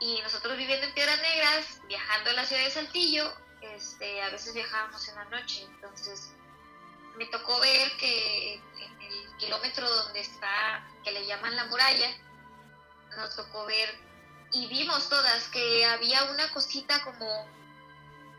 y 0.00 0.20
nosotros 0.22 0.56
viviendo 0.56 0.86
en 0.86 0.94
Piedras 0.94 1.20
Negras, 1.20 1.80
viajando 1.86 2.30
a 2.30 2.32
la 2.32 2.44
ciudad 2.44 2.64
de 2.64 2.70
Saltillo, 2.70 3.32
este, 3.60 4.20
a 4.22 4.30
veces 4.30 4.52
viajábamos 4.52 5.08
en 5.08 5.14
la 5.14 5.24
noche, 5.26 5.62
entonces 5.62 6.32
me 7.16 7.26
tocó 7.26 7.60
ver 7.60 7.96
que 7.98 8.54
en 8.54 9.00
el 9.00 9.36
kilómetro 9.36 9.88
donde 9.88 10.20
está, 10.20 10.84
que 11.04 11.12
le 11.12 11.24
llaman 11.24 11.54
la 11.54 11.66
muralla, 11.66 12.10
nos 13.16 13.36
tocó 13.36 13.64
ver 13.66 13.96
y 14.52 14.66
vimos 14.66 15.08
todas 15.08 15.48
que 15.48 15.84
había 15.84 16.24
una 16.24 16.50
cosita 16.52 17.02
como, 17.04 17.48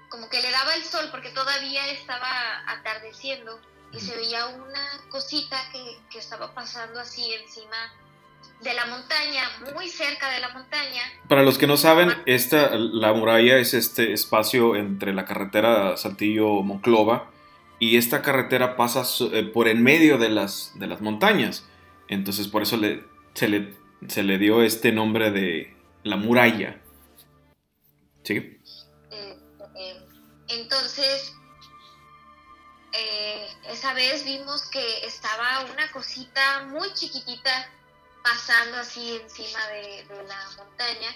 como 0.10 0.30
que 0.30 0.42
le 0.42 0.52
daba 0.52 0.76
el 0.76 0.84
sol 0.84 1.08
porque 1.12 1.30
todavía 1.30 1.88
estaba 1.92 2.64
atardeciendo 2.68 3.62
y 3.94 4.00
se 4.00 4.16
veía 4.16 4.48
una 4.48 5.10
cosita 5.10 5.58
que, 5.72 5.80
que 6.10 6.20
estaba 6.20 6.54
pasando 6.54 7.00
así 7.00 7.32
encima 7.34 7.94
de 8.62 8.74
la 8.74 8.86
montaña, 8.86 9.44
muy 9.74 9.88
cerca 9.90 10.30
de 10.30 10.40
la 10.40 10.50
montaña. 10.50 11.02
Para 11.28 11.44
los 11.44 11.58
que 11.58 11.68
no 11.68 11.78
saben, 11.78 12.14
esta, 12.26 12.76
la 12.76 13.14
muralla 13.14 13.58
es 13.58 13.74
este 13.74 14.14
espacio 14.14 14.76
entre 14.76 15.14
la 15.14 15.26
carretera 15.26 15.98
Saltillo-Monclova 15.98 17.30
y 17.80 17.98
esta 17.98 18.22
carretera 18.22 18.76
pasa 18.78 19.04
eh, 19.34 19.44
por 19.44 19.68
en 19.68 19.84
medio 19.84 20.18
de 20.18 20.30
las, 20.30 20.72
de 20.76 20.88
las 20.88 21.02
montañas. 21.02 21.66
Entonces 22.08 22.48
por 22.48 22.62
eso 22.62 22.78
le, 22.78 23.04
se, 23.34 23.50
le, 23.50 23.76
se 24.08 24.24
le 24.24 24.38
dio 24.38 24.62
este 24.62 24.92
nombre 24.92 25.32
de 25.32 25.76
la 26.04 26.16
muralla. 26.16 26.82
¿Sí? 28.24 28.36
Eh, 28.36 29.38
eh, 29.76 30.06
entonces, 30.50 31.34
eh, 32.94 33.48
esa 33.70 33.94
vez 33.94 34.24
vimos 34.24 34.68
que 34.68 35.06
estaba 35.06 35.66
una 35.72 35.92
cosita 35.92 36.64
muy 36.66 36.94
chiquitita 36.94 37.70
pasando 38.24 38.78
así 38.78 39.18
encima 39.22 39.68
de, 39.68 40.06
la 40.28 40.50
montaña 40.58 41.10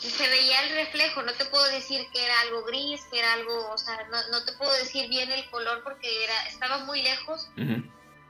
y 0.00 0.08
se 0.08 0.28
veía 0.28 0.62
el 0.62 0.74
reflejo, 0.76 1.22
no 1.22 1.32
te 1.34 1.44
puedo 1.44 1.64
decir 1.66 2.06
que 2.12 2.24
era 2.24 2.40
algo 2.40 2.64
gris, 2.64 3.02
que 3.10 3.18
era 3.18 3.34
algo, 3.34 3.70
o 3.70 3.76
sea, 3.76 4.08
no, 4.30 4.44
te 4.44 4.52
puedo 4.54 4.72
decir 4.72 5.10
bien 5.10 5.30
el 5.30 5.48
color 5.50 5.82
porque 5.84 6.24
era, 6.24 6.46
estaba 6.46 6.78
muy 6.78 7.02
lejos 7.02 7.48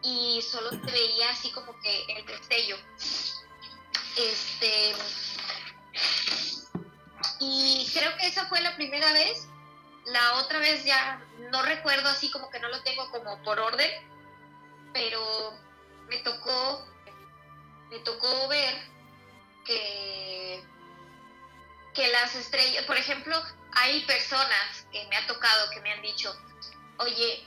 y 0.02 0.42
solo 0.42 0.70
se 0.70 0.90
veía 0.90 1.30
así 1.30 1.52
como 1.52 1.78
que 1.80 2.04
el 2.16 2.26
destello. 2.26 2.76
Este, 4.16 4.94
y 7.38 7.88
creo 7.94 8.16
que 8.16 8.26
esa 8.26 8.46
fue 8.46 8.60
la 8.60 8.74
primera 8.74 9.12
vez. 9.12 9.46
La 10.12 10.34
otra 10.34 10.58
vez 10.58 10.84
ya 10.84 11.22
no 11.50 11.62
recuerdo 11.62 12.08
así 12.08 12.30
como 12.30 12.50
que 12.50 12.58
no 12.60 12.68
lo 12.68 12.82
tengo 12.82 13.10
como 13.10 13.42
por 13.42 13.58
orden, 13.60 13.90
pero 14.92 15.54
me 16.08 16.18
tocó, 16.18 16.86
me 17.90 17.98
tocó 18.00 18.48
ver 18.48 18.74
que, 19.64 20.64
que 21.94 22.08
las 22.08 22.34
estrellas, 22.34 22.84
por 22.84 22.96
ejemplo, 22.96 23.40
hay 23.72 24.00
personas 24.04 24.86
que 24.90 25.06
me 25.08 25.16
ha 25.16 25.26
tocado 25.26 25.70
que 25.70 25.80
me 25.80 25.92
han 25.92 26.02
dicho, 26.02 26.34
oye, 26.98 27.46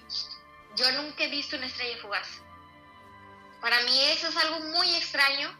yo 0.75 0.91
nunca 0.93 1.25
he 1.25 1.29
visto 1.29 1.57
una 1.57 1.65
estrella 1.65 1.97
fugaz. 2.01 2.41
Para 3.61 3.81
mí 3.81 3.99
eso 4.05 4.27
es 4.27 4.37
algo 4.37 4.59
muy 4.71 4.93
extraño 4.95 5.57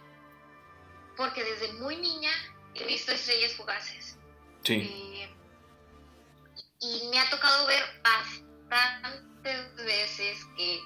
porque 1.15 1.43
desde 1.43 1.74
muy 1.74 1.98
niña 1.98 2.31
he 2.75 2.86
visto 2.86 3.12
estrellas 3.12 3.53
fugaces. 3.53 4.17
Sí. 4.63 4.74
Eh, 4.74 5.42
y 6.83 7.07
me 7.09 7.19
ha 7.19 7.29
tocado 7.29 7.65
ver 7.65 7.83
bastantes 8.03 9.75
veces 9.75 10.45
que, 10.57 10.83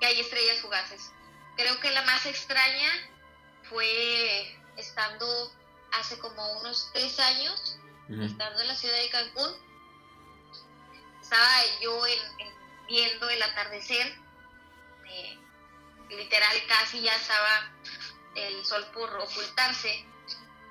hay 0.00 0.20
estrellas 0.20 0.60
fugaces. 0.60 1.12
Creo 1.56 1.80
que 1.80 1.90
la 1.90 2.02
más 2.02 2.24
extraña 2.26 2.90
fue 3.68 4.56
estando 4.76 5.26
hace 5.92 6.18
como 6.18 6.60
unos 6.60 6.90
tres 6.92 7.18
años, 7.18 7.78
estando 8.08 8.60
en 8.60 8.68
la 8.68 8.76
ciudad 8.76 8.96
de 8.96 9.10
Cancún. 9.10 9.50
Estaba 11.20 11.62
yo 11.82 12.00
viendo 12.86 13.28
el 13.28 13.42
atardecer, 13.42 14.06
eh, 15.10 15.38
literal 16.10 16.56
casi 16.68 17.00
ya 17.00 17.14
estaba 17.16 17.72
el 18.36 18.64
sol 18.64 18.86
por 18.94 19.12
ocultarse 19.14 20.07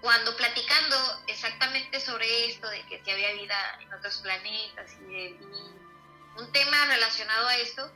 cuando 0.01 0.35
platicando 0.35 0.95
exactamente 1.27 1.99
sobre 1.99 2.47
esto, 2.47 2.69
de 2.69 2.81
que 2.87 3.03
si 3.03 3.11
había 3.11 3.33
vida 3.33 3.79
en 3.81 3.93
otros 3.93 4.17
planetas 4.17 4.91
y, 5.09 5.35
un 6.37 6.51
tema 6.51 6.85
relacionado 6.85 7.47
a 7.47 7.57
esto, 7.57 7.91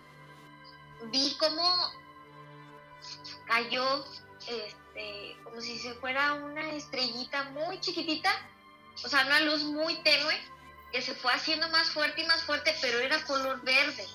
vi 1.12 1.38
cómo 1.38 1.94
cayó 3.46 4.04
este, 4.48 5.38
como 5.44 5.62
si 5.62 5.78
se 5.78 5.94
fuera 5.96 6.34
una 6.34 6.72
estrellita 6.72 7.44
muy 7.52 7.80
chiquitita, 7.80 8.34
o 9.04 9.08
sea, 9.08 9.26
una 9.28 9.42
luz 9.42 9.64
muy 9.64 9.96
tenue, 10.02 10.36
que 10.92 11.02
se 11.02 11.14
fue 11.14 11.32
haciendo 11.34 11.70
más 11.70 11.92
fuerte 11.92 12.22
y 12.22 12.26
más 12.26 12.44
fuerte, 12.44 12.76
pero 12.82 13.00
era 13.00 13.24
color 13.26 13.62
verde. 13.62 14.08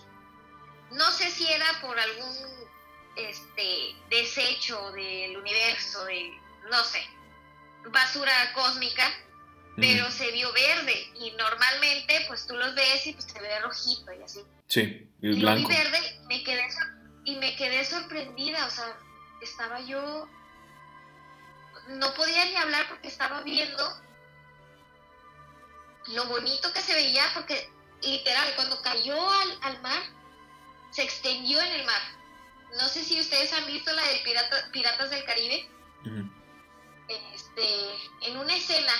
No 0.90 1.11
sé 1.12 1.31
si 1.31 1.50
era 1.50 1.66
por 1.81 1.99
algún 1.99 2.69
este, 3.16 3.97
desecho 4.11 4.93
del 4.93 5.37
universo, 5.37 6.05
de, 6.05 6.38
no 6.71 6.85
sé, 6.85 7.09
basura 7.90 8.52
cósmica, 8.55 9.05
pero 9.76 10.11
se 10.11 10.31
vio 10.33 10.50
verde 10.52 11.12
y 11.21 11.33
normalmente 11.33 12.25
pues 12.28 12.47
tú 12.47 12.57
los 12.57 12.75
ves 12.75 13.07
y 13.07 13.12
pues 13.12 13.26
se 13.26 13.40
ve 13.40 13.59
rojito 13.61 14.12
y 14.12 14.23
así. 14.23 14.40
Sí, 14.66 15.09
y 15.21 15.40
blanco. 15.40 15.69
verde, 15.69 16.21
me 16.28 16.43
quedé, 16.43 16.66
y 17.25 17.37
me 17.37 17.55
quedé 17.57 17.85
sorprendida, 17.85 18.66
o 18.66 18.71
sea, 18.71 18.97
estaba 19.43 19.81
yo, 19.81 20.28
no 21.88 22.14
podía 22.14 22.45
ni 22.47 22.57
hablar 22.57 22.87
porque 22.88 23.09
estaba 23.09 23.43
viendo 23.43 24.02
lo 26.09 26.25
bonito 26.26 26.73
que 26.73 26.81
se 26.81 26.95
veía, 26.95 27.25
porque 27.35 27.71
literal, 28.02 28.52
cuando 28.55 28.81
cayó 28.83 29.16
al, 29.62 29.83
mar, 29.83 30.02
se 30.90 31.02
extendió 31.02 31.61
en 31.61 31.73
el 31.73 31.87
mar. 31.87 32.00
No 32.81 32.88
sé 32.88 33.05
si 33.05 33.21
ustedes 33.21 33.52
han 33.52 33.66
visto 33.66 33.93
la 33.93 34.02
de 34.02 34.23
Piratas 34.73 35.11
del 35.11 35.25
Caribe. 35.25 35.69
Este, 37.08 37.94
en 38.22 38.36
una 38.36 38.54
escena 38.54 38.92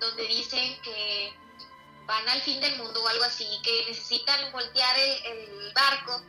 donde 0.00 0.26
dicen 0.26 0.80
que 0.82 1.32
van 2.06 2.28
al 2.28 2.40
fin 2.42 2.60
del 2.60 2.76
mundo 2.76 3.02
o 3.02 3.08
algo 3.08 3.24
así, 3.24 3.46
que 3.62 3.86
necesitan 3.88 4.52
voltear 4.52 4.96
el, 4.98 5.72
barco, 5.74 6.22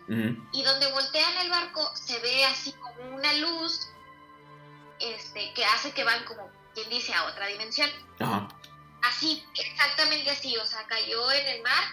y 0.51 0.63
donde 0.63 0.91
voltean 0.91 1.37
el 1.37 1.49
barco 1.49 1.89
se 1.95 2.19
ve 2.19 2.43
así 2.45 2.73
como 2.73 3.15
una 3.15 3.31
luz 3.33 3.87
este, 4.99 5.53
que 5.53 5.63
hace 5.63 5.91
que 5.91 6.03
van 6.03 6.25
como, 6.25 6.49
quien 6.73 6.89
dice, 6.89 7.13
a 7.13 7.25
otra 7.25 7.47
dimensión. 7.47 7.89
Así, 9.03 9.45
exactamente 9.53 10.29
así, 10.31 10.57
o 10.57 10.65
sea, 10.65 10.85
cayó 10.87 11.31
en 11.31 11.47
el 11.47 11.61
mar 11.61 11.83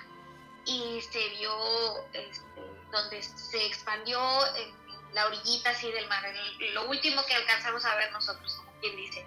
y 0.65 1.01
se 1.03 1.29
vio 1.29 2.05
este, 2.13 2.43
donde 2.91 3.23
se 3.23 3.67
expandió 3.67 4.19
en, 4.57 4.85
la 5.15 5.27
orillita 5.27 5.71
así 5.71 5.91
del 5.93 6.09
mar, 6.09 6.25
lo 6.73 6.89
último 6.89 7.25
que 7.25 7.35
alcanzamos 7.35 7.85
a 7.85 7.95
ver 7.95 8.11
nosotros, 8.11 8.53
como 8.55 8.74
quien 8.85 8.97
dice. 8.97 9.27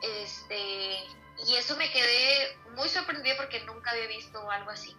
Este, 0.00 1.04
y 1.46 1.54
eso 1.56 1.76
me 1.76 1.90
quedé 1.92 2.56
muy 2.74 2.88
sorprendida 2.88 3.36
porque 3.36 3.62
nunca 3.64 3.90
había 3.90 4.06
visto 4.06 4.50
algo 4.50 4.70
así. 4.70 4.96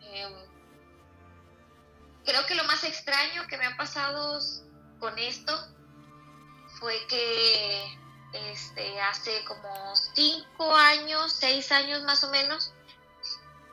Em, 0.00 0.32
creo 2.24 2.46
que 2.46 2.54
lo 2.54 2.64
más 2.64 2.82
extraño 2.84 3.46
que 3.46 3.58
me 3.58 3.66
ha 3.66 3.76
pasado 3.76 4.40
con 4.98 5.18
esto 5.18 5.52
fue 6.80 7.06
que 7.08 7.98
este, 8.32 9.00
hace 9.02 9.44
como 9.44 9.94
cinco 10.14 10.74
años, 10.74 11.32
seis 11.32 11.70
años 11.72 12.02
más 12.04 12.24
o 12.24 12.30
menos, 12.30 12.72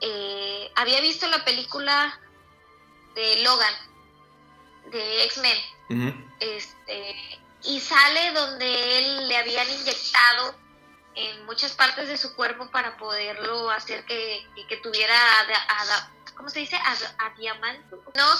eh, 0.02 0.72
había 0.76 1.00
visto 1.00 1.28
la 1.28 1.46
película 1.46 2.20
de 3.16 3.44
Logan, 3.44 3.74
de 4.92 5.24
X-Men, 5.24 5.58
este, 6.40 7.43
y 7.66 7.80
sale 7.80 8.32
donde 8.34 9.00
él 9.00 9.28
le 9.28 9.38
habían 9.38 9.70
inyectado 9.70 10.56
en 11.16 11.46
muchas 11.46 11.74
partes 11.74 12.08
de 12.08 12.18
su 12.18 12.36
cuerpo 12.36 12.70
para 12.72 12.98
poderlo 12.98 13.70
hacer 13.70 14.06
que, 14.06 14.46
tuviera, 14.82 15.16
¿cómo 16.36 16.50
se 16.50 16.60
dice? 16.60 16.78
Adiamanto. 17.20 18.04
No, 18.16 18.34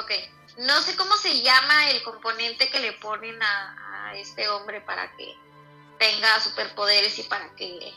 ok. 0.00 0.10
No 0.58 0.80
sé 0.82 0.96
cómo 0.96 1.16
se 1.16 1.42
llama 1.42 1.90
el 1.90 2.02
componente 2.02 2.70
que 2.70 2.80
le 2.80 2.92
ponen 2.92 3.42
a, 3.42 3.82
este 4.14 4.48
hombre 4.48 4.80
para 4.80 5.14
que 5.16 5.36
tenga 5.98 6.40
superpoderes 6.40 7.18
y 7.18 7.24
para 7.24 7.54
que 7.54 7.92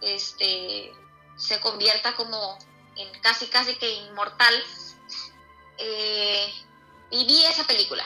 este 0.00 0.92
se 1.36 1.60
convierta 1.60 2.14
como 2.14 2.58
en 2.96 3.20
casi 3.20 3.48
casi 3.48 3.74
que 3.76 3.90
inmortal. 3.90 4.54
Eh, 5.78 6.54
y 7.10 7.26
vi 7.26 7.44
esa 7.44 7.64
película. 7.64 8.04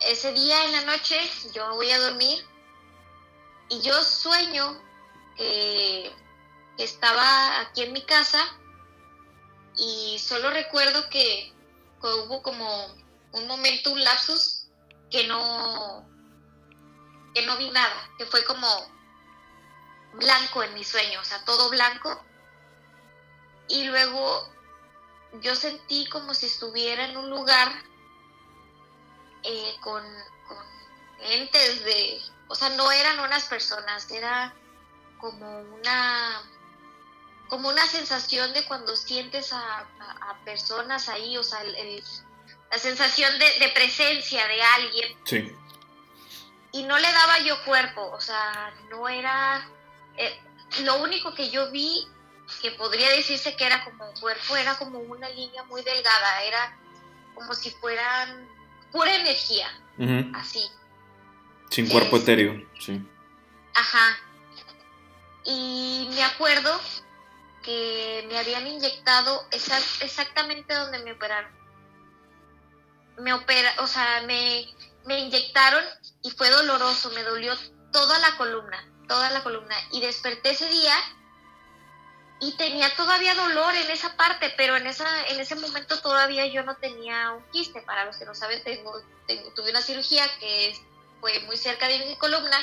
Ese 0.00 0.32
día 0.32 0.64
en 0.66 0.72
la 0.72 0.82
noche 0.82 1.18
yo 1.54 1.74
voy 1.74 1.90
a 1.90 1.98
dormir 1.98 2.46
y 3.68 3.80
yo 3.80 4.02
sueño 4.04 4.80
que 5.36 6.14
estaba 6.78 7.60
aquí 7.60 7.82
en 7.82 7.92
mi 7.92 8.02
casa 8.02 8.38
y 9.76 10.18
solo 10.18 10.50
recuerdo 10.50 11.08
que, 11.10 11.52
hubo 12.00 12.42
como 12.42 12.86
un 13.32 13.46
momento, 13.46 13.92
un 13.92 14.04
lapsus, 14.04 14.68
que 15.10 15.26
no, 15.26 16.08
que 17.34 17.44
no 17.44 17.56
vi 17.56 17.70
nada, 17.70 18.10
que 18.16 18.26
fue 18.26 18.44
como 18.44 18.68
blanco 20.14 20.62
en 20.62 20.74
mi 20.74 20.84
sueño, 20.84 21.20
o 21.20 21.24
sea, 21.24 21.44
todo 21.44 21.68
blanco. 21.68 22.24
Y 23.68 23.84
luego 23.84 24.52
yo 25.40 25.54
sentí 25.56 26.08
como 26.08 26.32
si 26.32 26.46
estuviera 26.46 27.06
en 27.06 27.16
un 27.16 27.28
lugar 27.28 27.72
eh, 29.46 29.76
con, 29.80 30.02
con 30.46 30.58
entes 31.20 31.84
de, 31.84 32.20
o 32.48 32.54
sea, 32.54 32.70
no 32.70 32.90
eran 32.90 33.20
unas 33.20 33.44
personas, 33.44 34.10
era 34.10 34.52
como 35.18 35.60
una 35.60 36.42
como 37.48 37.68
una 37.68 37.86
sensación 37.86 38.52
de 38.52 38.64
cuando 38.64 38.96
sientes 38.96 39.52
a, 39.52 39.86
personas 40.44 41.08
ahí, 41.08 41.36
o 41.36 41.44
sea, 41.44 41.62
la 41.64 42.78
sensación 42.78 43.32
de, 43.38 43.68
presencia 43.74 44.46
de 44.46 44.62
alguien. 44.62 45.18
Sí. 45.24 45.56
Y 46.72 46.82
no 46.84 46.98
le 46.98 47.10
daba 47.12 47.38
yo 47.40 47.64
cuerpo, 47.64 48.10
o 48.12 48.20
sea, 48.20 48.74
no 48.90 49.08
era... 49.08 49.68
Eh, 50.16 50.40
lo 50.82 50.96
único 51.02 51.34
que 51.34 51.50
yo 51.50 51.70
vi 51.70 52.06
que 52.60 52.72
podría 52.72 53.10
decirse 53.10 53.56
que 53.56 53.64
era 53.64 53.84
como 53.84 54.08
un 54.08 54.20
cuerpo 54.20 54.56
era 54.56 54.76
como 54.76 54.98
una 54.98 55.28
línea 55.28 55.62
muy 55.64 55.82
delgada, 55.82 56.42
era 56.42 56.78
como 57.34 57.54
si 57.54 57.70
fueran 57.70 58.48
pura 58.96 59.14
energía, 59.14 59.68
así. 60.34 60.70
Sin 61.68 61.86
cuerpo 61.86 62.16
etéreo, 62.16 62.66
sí. 62.80 63.06
Ajá. 63.74 64.16
Y 65.44 66.08
me 66.14 66.24
acuerdo 66.24 66.80
que 67.62 68.24
me 68.26 68.38
habían 68.38 68.66
inyectado 68.66 69.46
exactamente 70.00 70.72
donde 70.72 71.00
me 71.00 71.12
operaron. 71.12 71.52
Me 73.18 73.34
opera, 73.34 73.70
o 73.80 73.86
sea, 73.86 74.22
me, 74.26 74.66
me 75.04 75.18
inyectaron 75.20 75.84
y 76.22 76.30
fue 76.30 76.48
doloroso, 76.48 77.10
me 77.10 77.22
dolió 77.22 77.52
toda 77.92 78.18
la 78.20 78.34
columna, 78.38 78.82
toda 79.08 79.28
la 79.28 79.42
columna. 79.42 79.76
Y 79.92 80.00
desperté 80.00 80.50
ese 80.50 80.70
día 80.70 80.94
y 82.38 82.52
tenía 82.52 82.94
todavía 82.96 83.34
dolor 83.34 83.74
en 83.74 83.90
esa 83.90 84.14
parte, 84.16 84.52
pero 84.56 84.76
en, 84.76 84.86
esa, 84.86 85.26
en 85.28 85.40
ese 85.40 85.54
momento 85.54 86.00
todavía 86.00 86.46
yo 86.46 86.62
no 86.64 86.76
tenía 86.76 87.32
un 87.32 87.42
quiste. 87.50 87.80
Para 87.82 88.04
los 88.04 88.16
que 88.16 88.26
no 88.26 88.34
saben, 88.34 88.62
tengo, 88.62 89.00
tuve 89.54 89.70
una 89.70 89.80
cirugía 89.80 90.24
que 90.38 90.74
fue 91.20 91.40
muy 91.40 91.56
cerca 91.56 91.88
de 91.88 91.98
mi 92.00 92.16
columna, 92.16 92.58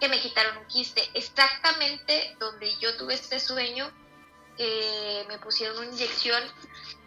que 0.00 0.08
me 0.08 0.20
quitaron 0.20 0.56
un 0.56 0.66
quiste, 0.66 1.08
exactamente 1.14 2.36
donde 2.38 2.74
yo 2.78 2.96
tuve 2.96 3.14
este 3.14 3.40
sueño, 3.40 3.90
que 4.56 5.24
me 5.28 5.38
pusieron 5.38 5.76
una 5.76 5.86
inyección 5.86 6.42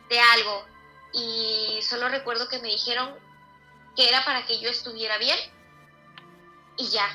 de 0.10 0.20
algo 0.20 0.66
y 1.14 1.80
solo 1.82 2.08
recuerdo 2.10 2.48
que 2.48 2.60
me 2.60 2.70
dijeron 2.70 3.18
que 3.96 4.08
era 4.08 4.24
para 4.24 4.46
que 4.46 4.60
yo 4.60 4.70
estuviera 4.70 5.18
bien 5.18 5.38
y 6.78 6.88
ya. 6.88 7.10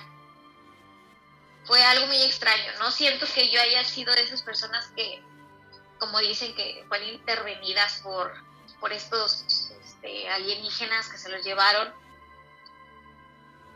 Fue 1.67 1.83
algo 1.83 2.07
muy 2.07 2.23
extraño, 2.23 2.73
no 2.79 2.91
siento 2.91 3.27
que 3.35 3.51
yo 3.51 3.61
haya 3.61 3.85
sido 3.85 4.15
de 4.15 4.23
esas 4.23 4.43
personas 4.43 4.87
que, 4.95 5.21
como 5.99 6.21
dicen, 6.21 6.55
que 6.55 6.85
fueron 6.89 7.09
intervenidas 7.09 8.01
por, 8.05 8.33
por 8.79 8.93
estos 8.93 9.45
este, 9.85 10.29
alienígenas 10.29 11.09
que 11.09 11.19
se 11.19 11.29
los 11.29 11.45
llevaron. 11.45 11.93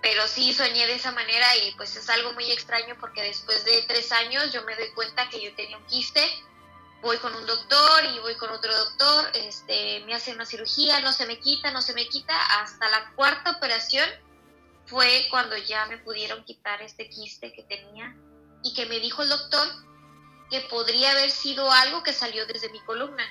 Pero 0.03 0.27
sí 0.29 0.55
soñé 0.55 0.87
de 0.87 0.95
esa 0.95 1.11
manera 1.13 1.47
y 1.57 1.73
pues 1.73 1.95
es 1.97 2.09
algo 2.09 2.33
muy 2.33 2.51
extraño 2.53 2.97
porque 3.01 3.23
después 3.23 3.65
de 3.65 3.83
tres 3.83 4.13
años 4.13 4.53
yo 4.53 4.63
me 4.63 4.77
doy 4.77 4.91
cuenta 4.93 5.29
que 5.29 5.43
yo 5.43 5.55
tenía 5.55 5.77
un 5.77 5.85
quiste, 5.87 6.23
voy 7.03 7.19
con 7.19 7.35
un 7.35 7.45
doctor 7.45 8.05
y 8.05 8.19
voy 8.21 8.37
con 8.37 8.51
otro 8.51 8.75
doctor, 8.75 9.31
este, 9.35 10.03
me 10.07 10.15
hace 10.15 10.33
una 10.33 10.47
cirugía, 10.47 11.01
no 11.01 11.13
se 11.13 11.27
me 11.27 11.39
quita, 11.39 11.71
no 11.73 11.83
se 11.83 11.93
me 11.93 12.07
quita, 12.09 12.35
hasta 12.63 12.89
la 12.89 13.11
cuarta 13.17 13.51
operación 13.51 14.09
fue 14.91 15.27
cuando 15.31 15.57
ya 15.57 15.87
me 15.87 15.99
pudieron 15.99 16.45
quitar 16.45 16.83
este 16.83 17.09
quiste 17.09 17.53
que 17.53 17.63
tenía 17.63 18.15
y 18.65 18.75
que 18.75 18.87
me 18.87 18.99
dijo 18.99 19.23
el 19.23 19.29
doctor 19.29 19.67
que 20.51 20.61
podría 20.63 21.13
haber 21.13 21.31
sido 21.31 21.71
algo 21.71 22.03
que 22.03 22.13
salió 22.13 22.45
desde 22.47 22.69
mi 22.71 22.81
columna. 22.81 23.25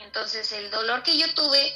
Entonces 0.00 0.50
el 0.52 0.70
dolor 0.70 1.04
que 1.04 1.16
yo 1.16 1.32
tuve 1.34 1.72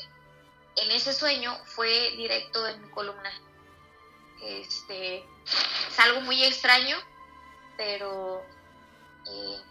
en 0.76 0.90
ese 0.90 1.12
sueño 1.12 1.56
fue 1.64 2.10
directo 2.16 2.66
en 2.66 2.82
mi 2.82 2.90
columna. 2.90 3.32
Este, 4.42 5.18
es 5.18 5.98
algo 5.98 6.22
muy 6.22 6.42
extraño, 6.42 6.96
pero 7.76 8.44
eh, 9.30 9.62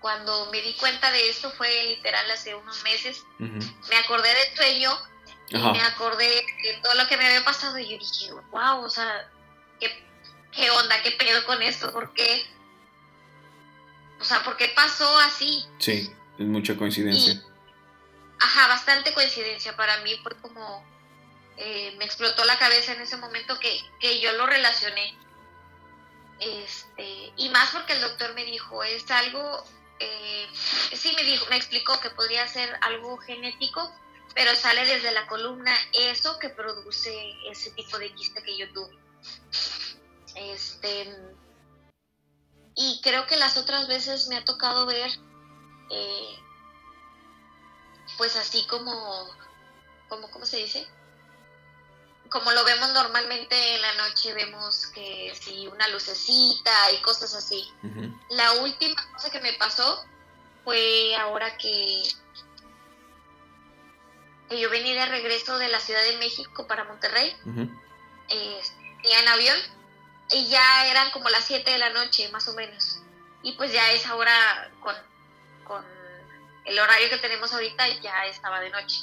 cuando 0.00 0.50
me 0.52 0.60
di 0.60 0.74
cuenta 0.74 1.10
de 1.10 1.30
esto 1.30 1.50
fue 1.52 1.84
literal 1.84 2.30
hace 2.30 2.54
unos 2.54 2.82
meses. 2.84 3.24
Me 3.38 3.96
acordé 3.96 4.28
del 4.28 4.56
sueño, 4.56 4.90
me 5.50 5.82
acordé 5.82 6.28
de 6.62 6.74
todo 6.82 6.94
lo 6.94 7.06
que 7.08 7.16
me 7.16 7.26
había 7.26 7.44
pasado 7.44 7.78
y 7.78 7.88
yo 7.88 7.98
dije, 7.98 8.32
wow, 8.50 8.84
o 8.84 8.90
sea, 8.90 9.28
¿qué, 9.80 10.70
onda? 10.70 11.02
¿Qué 11.02 11.12
pedo 11.12 11.44
con 11.46 11.60
esto? 11.62 11.92
¿Por 11.92 12.12
qué? 12.14 12.46
O 14.20 14.24
sea, 14.24 14.42
¿por 14.42 14.56
qué 14.56 14.72
pasó 14.74 15.18
así? 15.20 15.64
Sí, 15.78 16.12
es 16.38 16.46
mucha 16.46 16.76
coincidencia. 16.76 17.42
ajá, 18.38 18.68
bastante 18.68 19.12
coincidencia. 19.12 19.76
Para 19.76 19.98
mí 19.98 20.14
fue 20.22 20.36
como 20.40 20.84
eh, 21.56 21.94
me 21.98 22.04
explotó 22.04 22.44
la 22.44 22.58
cabeza 22.58 22.92
en 22.92 23.02
ese 23.02 23.16
momento 23.16 23.58
que, 23.58 24.20
yo 24.20 24.32
lo 24.32 24.46
relacioné. 24.46 25.14
Este, 26.38 27.32
y 27.36 27.50
más 27.50 27.70
porque 27.70 27.92
el 27.92 28.00
doctor 28.00 28.34
me 28.34 28.44
dijo, 28.44 28.82
es 28.82 29.10
algo 29.10 29.62
eh, 29.98 30.48
sí 30.54 31.12
me 31.14 31.22
dijo, 31.22 31.44
me 31.50 31.56
explicó 31.56 32.00
que 32.00 32.08
podría 32.08 32.48
ser 32.48 32.74
algo 32.80 33.18
genético, 33.18 33.92
pero 34.34 34.54
sale 34.54 34.84
desde 34.86 35.12
la 35.12 35.26
columna 35.26 35.74
eso 35.92 36.38
que 36.38 36.50
produce 36.50 37.12
ese 37.50 37.70
tipo 37.72 37.98
de 37.98 38.12
quiste 38.14 38.42
que 38.42 38.56
yo 38.56 38.72
tuve. 38.72 38.98
Este, 40.34 41.14
y 42.74 43.00
creo 43.02 43.26
que 43.26 43.36
las 43.36 43.56
otras 43.56 43.88
veces 43.88 44.28
me 44.28 44.36
ha 44.36 44.44
tocado 44.44 44.86
ver, 44.86 45.10
eh, 45.90 46.38
pues 48.16 48.36
así 48.36 48.66
como, 48.66 49.28
como, 50.08 50.30
¿cómo 50.30 50.46
se 50.46 50.58
dice? 50.58 50.86
Como 52.30 52.52
lo 52.52 52.64
vemos 52.64 52.92
normalmente 52.92 53.74
en 53.74 53.82
la 53.82 53.92
noche, 53.94 54.32
vemos 54.34 54.86
que 54.88 55.34
sí, 55.40 55.66
una 55.66 55.88
lucecita 55.88 56.92
y 56.92 57.02
cosas 57.02 57.34
así. 57.34 57.68
La 58.30 58.52
última 58.62 58.94
cosa 59.12 59.30
que 59.30 59.40
me 59.40 59.52
pasó 59.54 60.04
fue 60.64 61.16
ahora 61.16 61.56
que 61.58 62.04
yo 64.58 64.70
venía 64.70 64.94
de 64.94 65.06
regreso 65.06 65.58
de 65.58 65.68
la 65.68 65.80
Ciudad 65.80 66.02
de 66.02 66.16
México 66.18 66.66
para 66.66 66.84
Monterrey, 66.84 67.36
eh, 68.28 68.60
en 69.04 69.28
avión 69.28 69.56
y 70.32 70.48
ya 70.48 70.86
eran 70.86 71.10
como 71.10 71.28
las 71.28 71.44
7 71.44 71.70
de 71.70 71.78
la 71.78 71.90
noche, 71.90 72.28
más 72.30 72.46
o 72.48 72.54
menos. 72.54 73.00
Y 73.42 73.52
pues 73.52 73.72
ya 73.72 73.90
es 73.92 74.06
ahora 74.06 74.70
con, 74.80 74.94
con 75.64 75.84
el 76.64 76.78
horario 76.78 77.08
que 77.10 77.18
tenemos 77.18 77.52
ahorita, 77.52 77.88
ya 78.00 78.26
estaba 78.26 78.60
de 78.60 78.70
noche. 78.70 79.00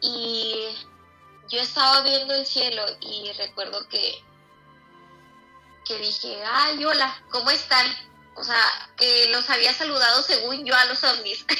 Y 0.00 0.68
yo 1.48 1.60
estaba 1.60 2.02
viendo 2.02 2.34
el 2.34 2.46
cielo 2.46 2.84
y 3.00 3.32
recuerdo 3.32 3.88
que, 3.88 4.24
que 5.84 5.98
dije, 5.98 6.42
ay, 6.44 6.84
hola, 6.84 7.22
¿cómo 7.30 7.50
están? 7.50 7.86
O 8.34 8.42
sea, 8.42 8.90
que 8.96 9.28
los 9.30 9.48
había 9.50 9.72
saludado 9.72 10.22
según 10.22 10.64
yo 10.64 10.74
a 10.74 10.84
los 10.86 11.02
ovnis. 11.04 11.44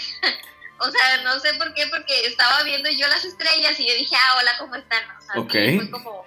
o 0.83 0.91
sea, 0.91 1.23
no 1.23 1.39
sé 1.39 1.55
por 1.55 1.73
qué, 1.75 1.87
porque 1.87 2.27
estaba 2.27 2.65
viendo 2.65 2.91
yo 2.91 3.07
las 3.07 3.25
estrellas 3.25 3.79
y 3.79 3.87
yo 3.87 3.95
dije, 3.95 4.17
ah, 4.17 4.37
hola, 4.41 4.59
¿cómo 4.59 4.75
están? 4.75 5.05
O 5.17 5.21
sea, 5.21 5.77
fue 5.77 5.91
como, 5.91 6.25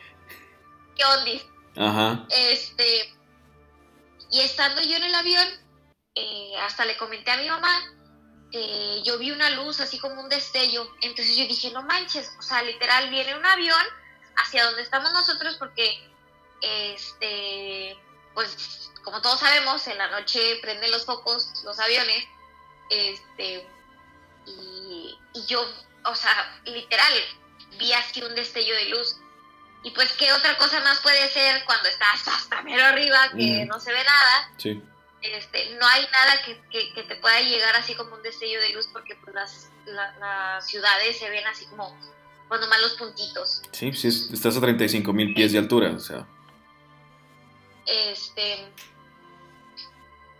¿qué 0.95 1.03
ondis? 1.03 1.45
Ajá. 1.75 2.25
Este, 2.29 3.13
y 4.31 4.39
estando 4.39 4.81
yo 4.81 4.95
en 4.95 5.03
el 5.03 5.15
avión, 5.15 5.45
eh, 6.15 6.53
hasta 6.61 6.85
le 6.85 6.95
comenté 6.95 7.31
a 7.31 7.37
mi 7.37 7.49
mamá, 7.49 7.81
eh, 8.53 9.01
yo 9.03 9.17
vi 9.17 9.31
una 9.31 9.49
luz 9.49 9.81
así 9.81 9.99
como 9.99 10.21
un 10.21 10.29
destello, 10.29 10.89
entonces 11.01 11.35
yo 11.35 11.45
dije, 11.45 11.71
no 11.71 11.81
manches, 11.81 12.31
o 12.39 12.41
sea, 12.41 12.63
literal 12.63 13.09
viene 13.09 13.35
un 13.35 13.45
avión 13.45 13.85
hacia 14.37 14.63
donde 14.63 14.83
estamos 14.83 15.11
nosotros 15.11 15.57
porque, 15.57 16.09
este, 16.61 17.97
pues, 18.33 18.89
como 19.03 19.21
todos 19.21 19.41
sabemos, 19.41 19.85
en 19.87 19.97
la 19.97 20.09
noche 20.11 20.59
prenden 20.61 20.91
los 20.91 21.05
focos 21.05 21.61
los 21.65 21.77
aviones, 21.77 22.25
este, 22.89 23.67
y, 24.45 25.17
y 25.33 25.45
yo, 25.45 25.65
o 26.05 26.15
sea, 26.15 26.61
literal, 26.65 27.13
vi 27.79 27.93
así 27.93 28.21
un 28.21 28.35
destello 28.35 28.75
de 28.75 28.85
luz 28.85 29.17
y 29.85 29.91
pues, 29.91 30.11
¿qué 30.13 30.33
otra 30.33 30.57
cosa 30.57 30.79
más 30.81 30.99
puede 31.01 31.29
ser 31.29 31.63
cuando 31.65 31.87
estás 31.87 32.27
hasta 32.27 32.63
mero 32.63 32.83
arriba, 32.85 33.29
que 33.37 33.65
no 33.65 33.79
se 33.79 33.93
ve 33.93 34.03
nada? 34.03 34.51
Sí. 34.57 34.81
Este, 35.21 35.75
no 35.79 35.85
hay 35.85 36.07
nada 36.11 36.41
que, 36.43 37.03
te 37.03 37.15
pueda 37.17 37.39
llegar 37.41 37.75
así 37.75 37.93
como 37.93 38.15
un 38.15 38.23
destello 38.23 38.59
de 38.61 38.69
luz 38.69 38.89
porque 38.91 39.15
pues, 39.15 39.35
las, 39.35 39.69
las 39.85 40.67
ciudades 40.67 41.19
se 41.19 41.29
ven 41.29 41.45
así 41.45 41.67
como 41.67 41.95
cuando 42.47 42.67
más 42.67 42.81
los 42.81 42.93
puntitos. 42.93 43.61
Sí, 43.71 43.93
sí, 43.93 44.07
estás 44.07 44.57
a 44.57 44.61
35 44.61 45.13
mil 45.13 45.35
pies 45.35 45.51
de 45.51 45.59
altura, 45.59 45.91
o 45.91 45.99
sea. 45.99 46.27
Este. 47.85 48.67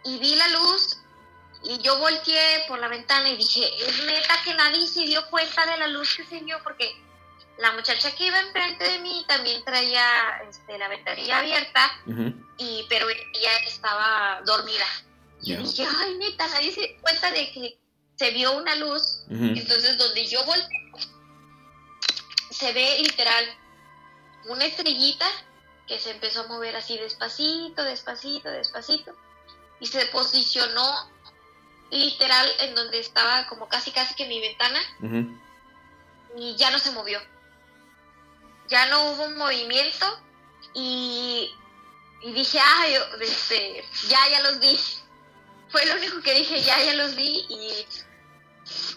Y 0.05 0.17
vi 0.17 0.35
la 0.37 0.47
luz 0.47 1.03
y 1.67 1.79
yo 1.79 1.97
volteé 1.97 2.63
por 2.67 2.79
la 2.79 2.87
ventana 2.87 3.29
y 3.29 3.37
dije, 3.37 3.69
es 3.83 4.05
neta 4.05 4.41
que 4.43 4.53
nadie 4.53 4.87
se 4.87 5.01
dio 5.01 5.27
cuenta 5.29 5.65
de 5.65 5.77
la 5.77 5.87
luz 5.87 6.15
que 6.15 6.23
se 6.25 6.39
vio 6.39 6.61
porque 6.63 6.95
la 7.57 7.71
muchacha 7.71 8.13
que 8.15 8.27
iba 8.27 8.39
enfrente 8.39 8.83
de 8.83 8.99
mí 8.99 9.25
también 9.27 9.63
traía 9.63 10.41
este, 10.47 10.77
la 10.77 10.89
ventanilla 10.89 11.39
abierta, 11.39 11.91
y, 12.57 12.85
pero 12.89 13.09
ella 13.09 13.57
estaba 13.65 14.41
dormida. 14.45 14.85
Y 15.41 15.55
dije, 15.55 15.87
ay, 15.99 16.17
neta, 16.17 16.47
nadie 16.47 16.71
se 16.71 16.81
dio 16.81 17.01
cuenta 17.01 17.31
de 17.31 17.51
que 17.51 17.77
se 18.15 18.31
vio 18.31 18.51
una 18.53 18.75
luz. 18.75 19.23
Entonces, 19.29 19.97
donde 19.97 20.27
yo 20.27 20.43
volteé, 20.43 20.91
se 22.51 22.73
ve 22.73 22.99
literal 22.99 23.45
una 24.47 24.65
estrellita 24.65 25.25
que 25.87 25.99
se 25.99 26.11
empezó 26.11 26.41
a 26.41 26.47
mover 26.47 26.75
así 26.75 26.97
despacito, 26.97 27.83
despacito, 27.83 28.49
despacito, 28.49 29.15
y 29.79 29.87
se 29.87 30.05
posicionó 30.07 31.14
literal 31.91 32.49
en 32.59 32.75
donde 32.75 32.99
estaba 32.99 33.47
como 33.47 33.67
casi 33.67 33.91
casi 33.91 34.15
que 34.15 34.27
mi 34.27 34.41
ventana, 34.41 34.79
y 36.37 36.55
ya 36.55 36.71
no 36.71 36.79
se 36.79 36.91
movió 36.91 37.19
ya 38.67 38.87
no 38.87 39.11
hubo 39.11 39.25
un 39.25 39.37
movimiento 39.37 40.05
y, 40.73 41.53
dije, 42.23 42.59
ah, 42.59 42.85
este, 43.21 43.83
ya, 44.07 44.19
ya 44.29 44.41
los 44.41 44.59
vi. 44.59 44.79
Fue 45.69 45.85
lo 45.85 45.95
único 45.95 46.21
que 46.21 46.33
dije, 46.33 46.61
ya, 46.61 46.81
ya 46.83 46.93
los 46.93 47.15
vi 47.15 47.45
y 47.49 47.87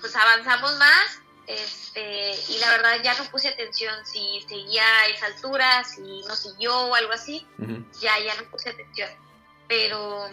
pues 0.01 0.14
avanzamos 0.16 0.77
más. 0.79 1.20
Este, 1.46 2.38
y 2.51 2.59
la 2.59 2.70
verdad 2.70 3.03
ya 3.03 3.14
no 3.14 3.24
puse 3.31 3.48
atención 3.48 3.94
si 4.05 4.44
seguía 4.46 4.85
a 4.85 5.07
esa 5.07 5.27
altura, 5.27 5.83
si 5.83 6.22
no 6.29 6.37
siguió 6.37 6.77
o 6.77 6.94
algo 6.94 7.12
así, 7.12 7.46
ya, 8.01 8.18
ya 8.20 8.35
no 8.35 8.51
puse 8.51 8.70
atención. 8.70 9.09
Pero, 9.66 10.29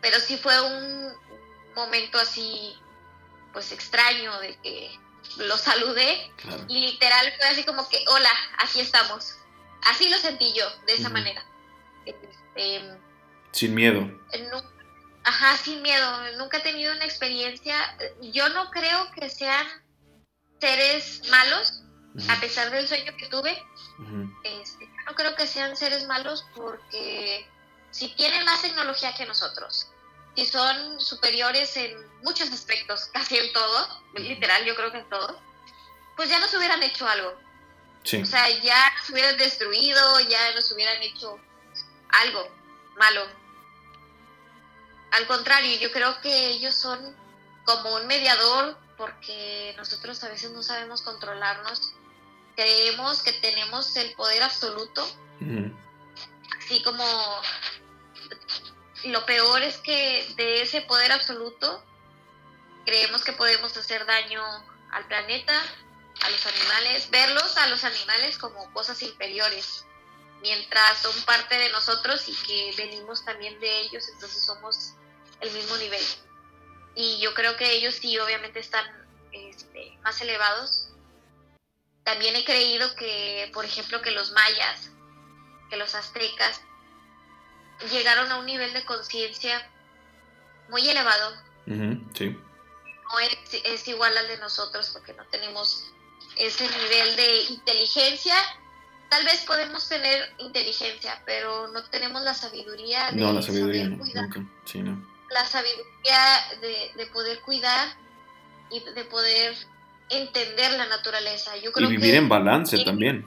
pero 0.00 0.20
sí 0.20 0.36
fue 0.36 0.60
un 0.60 1.12
momento 1.78 2.18
así, 2.18 2.76
pues 3.52 3.72
extraño 3.72 4.38
de 4.40 4.56
que 4.60 4.98
lo 5.38 5.56
saludé 5.56 6.30
y 6.68 6.80
literal 6.80 7.32
fue 7.36 7.46
así 7.46 7.64
como 7.64 7.88
que, 7.88 8.04
hola, 8.08 8.30
aquí 8.58 8.80
estamos. 8.80 9.36
Así 9.86 10.08
lo 10.08 10.16
sentí 10.18 10.52
yo, 10.54 10.64
de 10.86 10.94
esa 10.94 11.08
manera. 11.08 11.44
Este, 12.04 12.82
sin 13.52 13.74
miedo. 13.74 14.10
ajá, 15.24 15.56
sin 15.56 15.82
miedo. 15.82 16.36
Nunca 16.36 16.58
he 16.58 16.60
tenido 16.60 16.92
una 16.92 17.04
experiencia. 17.04 17.96
Yo 18.20 18.48
no 18.50 18.70
creo 18.70 19.10
que 19.12 19.30
sean 19.30 19.66
seres 20.60 21.22
malos, 21.30 21.84
a 22.28 22.40
pesar 22.40 22.70
del 22.70 22.88
sueño 22.88 23.12
que 23.16 23.28
tuve. 23.28 23.62
Este, 24.42 24.88
no 25.06 25.14
creo 25.14 25.34
que 25.36 25.46
sean 25.46 25.76
seres 25.76 26.06
malos 26.06 26.44
porque 26.54 27.46
si 27.90 28.08
tienen 28.08 28.44
más 28.44 28.62
tecnología 28.62 29.14
que 29.14 29.26
nosotros, 29.26 29.92
si 30.38 30.46
son 30.46 31.00
superiores 31.00 31.76
en 31.76 31.96
muchos 32.22 32.48
aspectos, 32.52 33.06
casi 33.12 33.38
en 33.38 33.52
todo, 33.52 34.02
literal, 34.14 34.64
yo 34.64 34.76
creo 34.76 34.92
que 34.92 34.98
en 34.98 35.08
todo, 35.08 35.42
pues 36.16 36.30
ya 36.30 36.38
nos 36.38 36.54
hubieran 36.54 36.80
hecho 36.80 37.08
algo. 37.08 37.36
O 38.22 38.24
sea, 38.24 38.48
ya 38.60 38.92
nos 38.96 39.10
hubieran 39.10 39.36
destruido, 39.36 40.20
ya 40.20 40.54
nos 40.54 40.70
hubieran 40.70 41.02
hecho 41.02 41.40
algo 42.10 42.48
malo. 42.96 43.26
Al 45.10 45.26
contrario, 45.26 45.76
yo 45.80 45.90
creo 45.90 46.20
que 46.20 46.50
ellos 46.50 46.76
son 46.76 47.16
como 47.64 47.96
un 47.96 48.06
mediador 48.06 48.78
porque 48.96 49.74
nosotros 49.76 50.22
a 50.22 50.28
veces 50.28 50.52
no 50.52 50.62
sabemos 50.62 51.02
controlarnos. 51.02 51.94
Creemos 52.54 53.24
que 53.24 53.32
tenemos 53.32 53.96
el 53.96 54.12
poder 54.14 54.44
absoluto, 54.44 55.04
así 56.60 56.80
como 56.84 57.04
lo 59.04 59.24
peor 59.26 59.62
es 59.62 59.78
que 59.78 60.26
de 60.36 60.62
ese 60.62 60.82
poder 60.82 61.12
absoluto 61.12 61.84
creemos 62.84 63.22
que 63.22 63.32
podemos 63.32 63.76
hacer 63.76 64.04
daño 64.06 64.42
al 64.90 65.06
planeta, 65.06 65.54
a 66.22 66.30
los 66.30 66.46
animales, 66.46 67.10
verlos 67.10 67.56
a 67.58 67.66
los 67.68 67.84
animales 67.84 68.38
como 68.38 68.72
cosas 68.72 69.00
inferiores, 69.02 69.84
mientras 70.40 70.98
son 70.98 71.14
parte 71.22 71.56
de 71.56 71.70
nosotros 71.70 72.28
y 72.28 72.34
que 72.34 72.74
venimos 72.76 73.24
también 73.24 73.58
de 73.60 73.80
ellos, 73.80 74.08
entonces 74.08 74.44
somos 74.44 74.94
el 75.40 75.50
mismo 75.52 75.76
nivel. 75.76 76.04
Y 76.94 77.20
yo 77.20 77.34
creo 77.34 77.56
que 77.56 77.70
ellos 77.72 77.94
sí, 77.94 78.18
obviamente 78.18 78.58
están 78.58 78.84
este, 79.32 79.96
más 80.02 80.20
elevados. 80.20 80.88
También 82.02 82.34
he 82.34 82.44
creído 82.44 82.94
que, 82.96 83.50
por 83.52 83.64
ejemplo, 83.64 84.00
que 84.02 84.10
los 84.10 84.32
mayas, 84.32 84.90
que 85.70 85.76
los 85.76 85.94
aztecas, 85.94 86.60
llegaron 87.86 88.30
a 88.30 88.36
un 88.36 88.46
nivel 88.46 88.72
de 88.72 88.84
conciencia 88.84 89.68
muy 90.68 90.88
elevado. 90.88 91.34
sí. 92.14 92.36
No 93.10 93.18
es, 93.20 93.88
igual 93.88 94.14
al 94.18 94.28
de 94.28 94.36
nosotros 94.36 94.90
porque 94.92 95.14
no 95.14 95.24
tenemos 95.30 95.90
ese 96.36 96.68
nivel 96.68 97.16
de 97.16 97.42
inteligencia. 97.50 98.34
Tal 99.08 99.24
vez 99.24 99.44
podemos 99.46 99.88
tener 99.88 100.34
inteligencia, 100.38 101.22
pero 101.24 101.68
no 101.68 101.82
tenemos 101.84 102.20
la 102.22 102.34
sabiduría 102.34 103.10
de 103.10 103.16
no, 103.16 103.32
la 103.32 103.40
sabiduría, 103.40 103.88
Sí, 104.66 104.82
no. 104.82 105.02
La 105.30 105.46
sabiduría 105.46 106.20
de, 106.60 106.92
de, 106.96 107.06
poder 107.06 107.40
cuidar 107.40 107.88
y 108.70 108.80
de 108.80 109.04
poder 109.04 109.56
entender 110.10 110.72
la 110.72 110.86
naturaleza. 110.86 111.56
Yo 111.56 111.72
creo 111.72 111.88
y 111.88 111.96
vivir 111.96 112.14
en 112.14 112.28
balance 112.28 112.84
también. 112.84 113.24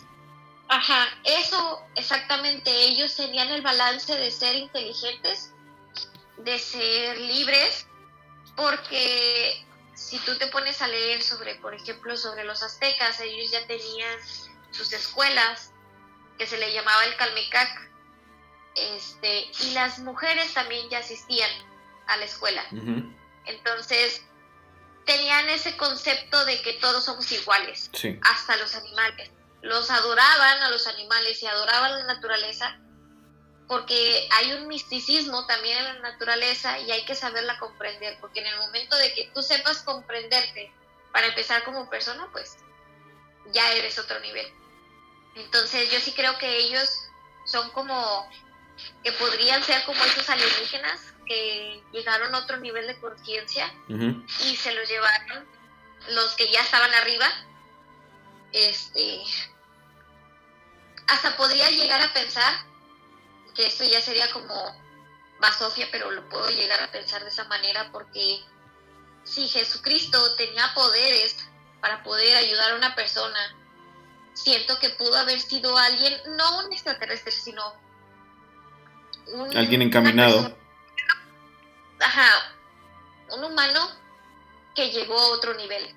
Ajá, 0.73 1.05
eso 1.25 1.85
exactamente. 1.95 2.71
Ellos 2.71 3.13
tenían 3.17 3.49
el 3.49 3.61
balance 3.61 4.15
de 4.15 4.31
ser 4.31 4.55
inteligentes 4.55 5.51
de 6.37 6.57
ser 6.57 7.19
libres, 7.19 7.87
porque 8.55 9.65
si 9.95 10.17
tú 10.19 10.37
te 10.37 10.47
pones 10.47 10.81
a 10.81 10.87
leer 10.87 11.21
sobre, 11.21 11.55
por 11.55 11.73
ejemplo, 11.73 12.15
sobre 12.15 12.45
los 12.45 12.63
aztecas, 12.63 13.19
ellos 13.19 13.51
ya 13.51 13.67
tenían 13.67 14.17
sus 14.71 14.93
escuelas, 14.93 15.73
que 16.37 16.47
se 16.47 16.57
le 16.57 16.73
llamaba 16.73 17.03
el 17.03 17.17
Calmecac, 17.17 17.91
este, 18.75 19.51
y 19.63 19.73
las 19.73 19.99
mujeres 19.99 20.53
también 20.53 20.89
ya 20.89 20.99
asistían 20.99 21.51
a 22.07 22.15
la 22.15 22.23
escuela. 22.23 22.63
Entonces, 23.45 24.23
tenían 25.05 25.49
ese 25.49 25.75
concepto 25.75 26.45
de 26.45 26.61
que 26.61 26.73
todos 26.73 27.03
somos 27.03 27.29
iguales, 27.31 27.91
hasta 28.23 28.55
los 28.55 28.73
animales. 28.75 29.31
Los 29.61 29.89
adoraban 29.89 30.63
a 30.63 30.69
los 30.69 30.87
animales 30.87 31.41
y 31.41 31.47
adoraban 31.47 31.91
la 31.91 32.13
naturaleza, 32.13 32.79
porque 33.67 34.27
hay 34.31 34.53
un 34.53 34.67
misticismo 34.67 35.45
también 35.45 35.77
en 35.77 35.85
la 35.85 36.11
naturaleza 36.11 36.79
y 36.79 36.91
hay 36.91 37.05
que 37.05 37.15
saberla 37.15 37.59
comprender, 37.59 38.17
porque 38.19 38.41
en 38.41 38.47
el 38.47 38.57
momento 38.57 38.95
de 38.97 39.13
que 39.13 39.31
tú 39.33 39.41
sepas 39.41 39.83
comprenderte 39.83 40.73
para 41.11 41.27
empezar 41.27 41.63
como 41.63 41.89
persona, 41.89 42.27
pues 42.31 42.57
ya 43.51 43.71
eres 43.73 43.97
otro 43.99 44.19
nivel. 44.19 44.51
Entonces 45.35 45.91
yo 45.91 45.99
sí 45.99 46.11
creo 46.13 46.37
que 46.37 46.57
ellos 46.57 46.89
son 47.45 47.69
como, 47.71 48.29
que 49.03 49.11
podrían 49.13 49.63
ser 49.63 49.83
como 49.85 50.03
esos 50.03 50.29
alienígenas 50.29 51.13
que 51.25 51.81
llegaron 51.91 52.33
a 52.35 52.39
otro 52.39 52.57
nivel 52.57 52.87
de 52.87 52.99
conciencia 52.99 53.73
y 53.87 54.55
se 54.55 54.73
los 54.73 54.87
llevaron 54.87 55.47
los 56.09 56.35
que 56.35 56.51
ya 56.51 56.61
estaban 56.61 56.93
arriba. 56.93 57.27
Este, 58.51 59.21
hasta 61.11 61.35
podría 61.35 61.69
llegar 61.69 62.01
a 62.01 62.13
pensar 62.13 62.53
que 63.53 63.67
esto 63.67 63.83
ya 63.83 63.99
sería 63.99 64.31
como 64.31 64.55
basofia, 65.41 65.87
pero 65.91 66.09
lo 66.11 66.27
puedo 66.29 66.49
llegar 66.49 66.81
a 66.81 66.91
pensar 66.91 67.21
de 67.23 67.29
esa 67.29 67.43
manera 67.45 67.91
porque 67.91 68.41
si 69.23 69.47
Jesucristo 69.49 70.35
tenía 70.35 70.73
poderes 70.73 71.35
para 71.81 72.01
poder 72.03 72.37
ayudar 72.37 72.71
a 72.71 72.75
una 72.75 72.95
persona 72.95 73.57
siento 74.33 74.79
que 74.79 74.89
pudo 74.91 75.17
haber 75.17 75.39
sido 75.41 75.77
alguien, 75.77 76.17
no 76.37 76.59
un 76.59 76.71
extraterrestre, 76.71 77.31
sino 77.31 77.73
un, 79.27 79.57
alguien 79.57 79.81
encaminado. 79.81 80.57
ajá, 81.99 82.55
un 83.31 83.43
humano 83.43 83.89
que 84.75 84.91
llegó 84.91 85.19
a 85.19 85.27
otro 85.31 85.53
nivel, 85.55 85.93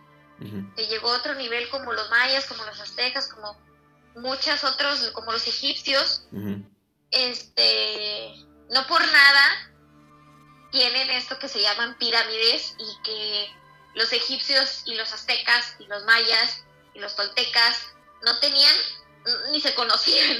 que 0.74 0.86
llegó 0.88 1.12
a 1.12 1.18
otro 1.18 1.34
nivel 1.36 1.68
como 1.68 1.92
los 1.92 2.10
mayas, 2.10 2.46
como 2.46 2.64
los 2.64 2.80
aztecas, 2.80 3.32
como 3.32 3.56
muchos 4.16 4.64
otros, 4.64 5.10
como 5.12 5.32
los 5.32 5.46
egipcios. 5.46 6.26
Este, 7.10 8.34
no 8.70 8.86
por 8.86 9.00
nada 9.00 9.70
tienen 10.72 11.10
esto 11.10 11.38
que 11.38 11.48
se 11.48 11.60
llaman 11.60 11.96
pirámides 11.98 12.74
y 12.78 13.02
que 13.04 13.48
los 13.94 14.12
egipcios 14.12 14.82
y 14.86 14.94
los 14.94 15.12
aztecas 15.12 15.76
y 15.78 15.86
los 15.86 16.04
mayas 16.04 16.64
y 16.94 16.98
los 16.98 17.14
toltecas 17.14 17.94
no 18.24 18.38
tenían 18.40 18.74
ni 19.52 19.60
se 19.60 19.74
conocían. 19.74 20.38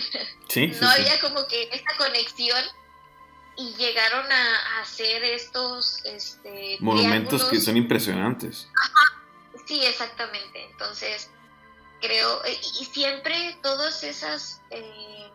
no 0.81 0.89
había 0.89 1.21
como 1.21 1.47
que 1.47 1.69
esta 1.73 1.97
conexión 1.97 2.65
y 3.57 3.75
llegaron 3.75 4.31
a, 4.31 4.81
hacer 4.81 5.23
estos 5.23 6.05
este, 6.05 6.77
monumentos 6.81 7.45
que 7.45 7.61
son 7.61 7.77
impresionantes. 7.77 8.69
Sí, 9.67 9.85
exactamente. 9.85 10.65
Entonces, 10.71 11.31
creo, 12.05 12.41
y, 12.47 12.85
siempre 12.85 13.57
todas 13.63 14.05
esas, 14.05 14.61
eh, 14.71 15.29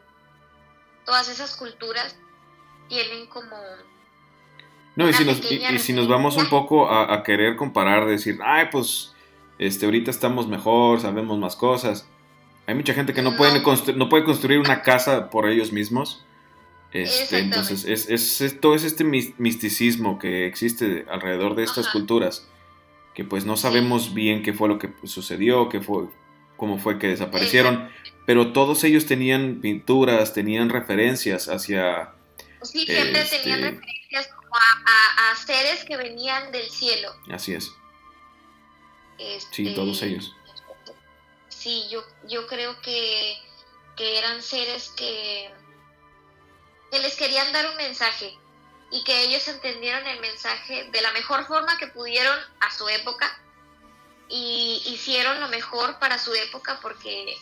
todas 1.05 1.29
esas 1.29 1.55
culturas 1.55 2.15
tienen 2.87 3.27
como... 3.27 3.57
No, 4.95 5.07
y 5.07 5.13
si, 5.13 5.23
nos, 5.23 5.39
y, 5.51 5.79
si 5.79 5.93
nos 5.93 6.07
vamos 6.07 6.35
un 6.35 6.49
poco 6.49 6.89
a, 6.89 7.13
a, 7.13 7.23
querer 7.23 7.55
comparar, 7.55 8.05
decir, 8.05 8.39
ay, 8.43 8.67
pues, 8.71 9.13
este, 9.57 9.85
ahorita 9.85 10.11
estamos 10.11 10.47
mejor, 10.47 10.99
sabemos 10.99 11.37
más 11.37 11.55
cosas 11.55 12.05
hay 12.69 12.75
mucha 12.75 12.93
gente 12.93 13.15
que 13.15 13.23
no, 13.23 13.35
Puede, 13.35 13.63
no. 13.95 14.09
puede 14.09 14.23
construir 14.23 14.59
una 14.59 14.83
casa 14.83 15.31
por 15.31 15.49
ellos 15.49 15.71
mismos. 15.71 16.23
Este, 16.91 17.39
entonces, 17.39 17.83
es, 17.83 18.61
todo 18.61 18.75
es 18.75 18.83
este 18.83 19.03
misticismo 19.03 20.19
que 20.19 20.45
existe 20.45 21.03
alrededor 21.09 21.55
de 21.55 21.63
estas 21.63 21.87
culturas, 21.87 22.47
que 23.15 23.23
pues 23.23 23.43
no 23.43 23.57
sabemos 23.57 24.13
bien 24.13 24.43
qué 24.43 24.53
fue 24.53 24.67
lo 24.67 24.77
que 24.77 24.91
sucedió, 25.03 25.67
qué 25.67 25.81
fue, 25.81 26.09
cómo 26.59 26.77
fue 26.77 26.99
que 26.99 27.07
desaparecieron, 27.07 27.89
pero 28.27 28.53
todos 28.53 28.83
ellos 28.83 29.07
tenían 29.07 29.61
pinturas, 29.61 30.33
tenían 30.33 30.69
referencias 30.69 31.47
hacia... 31.47 32.13
Sí, 32.61 32.85
siempre 32.85 33.23
tenían 33.23 33.63
este 33.63 33.71
referencias 33.71 34.27
como 34.27 34.55
a, 34.55 35.35
seres 35.35 35.83
que 35.85 35.97
venían 35.97 36.51
del 36.51 36.69
cielo. 36.69 37.09
Así 37.31 37.53
es. 37.53 37.71
sí, 39.51 39.73
todos 39.73 39.93
este, 39.93 40.07
ellos 40.07 40.35
sí, 41.59 41.87
yo, 41.89 42.03
yo 42.27 42.47
creo 42.47 42.79
que, 42.81 43.37
eran 43.97 44.41
seres 44.41 44.93
que, 44.95 45.51
que 46.89 46.99
les 46.99 47.17
querían 47.17 47.51
dar 47.51 47.69
un 47.69 47.75
mensaje 47.75 48.33
y 48.91 49.03
que 49.03 49.23
ellos 49.23 49.45
entendieron 49.49 50.07
el 50.07 50.21
mensaje 50.21 50.89
de 50.89 51.01
la 51.01 51.11
mejor 51.11 51.45
forma 51.45 51.77
que 51.77 51.87
pudieron 51.87 52.39
a 52.61 52.71
su 52.71 52.87
época 52.87 53.43
y 54.29 54.81
hicieron 54.85 55.39
lo 55.39 55.47
mejor 55.49 55.97
para 55.97 56.19
su 56.19 56.33
época 56.33 56.79
porque 56.81 57.35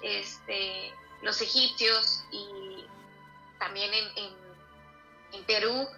este, 0.00 0.94
los 1.22 1.40
egipcios 1.42 2.24
y 2.30 2.84
también 3.58 3.92
en, 3.92 4.36
en, 5.32 5.44
Perú, 5.44 5.88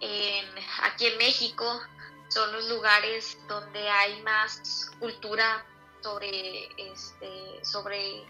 en, 0.00 0.46
aquí 0.82 1.06
en 1.06 1.18
México, 1.18 1.82
son 2.28 2.52
los 2.52 2.68
lugares 2.68 3.38
donde 3.48 3.88
hay 3.88 4.22
más 4.22 4.90
cultura 4.98 5.64
sobre, 6.02 6.68
este, 6.76 7.64
sobre 7.64 8.24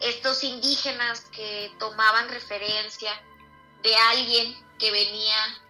estos 0.00 0.44
indígenas 0.44 1.22
que 1.32 1.72
tomaban 1.78 2.28
referencia 2.28 3.10
de 3.82 3.94
alguien 3.96 4.56
que 4.78 4.90
venía 4.90 5.65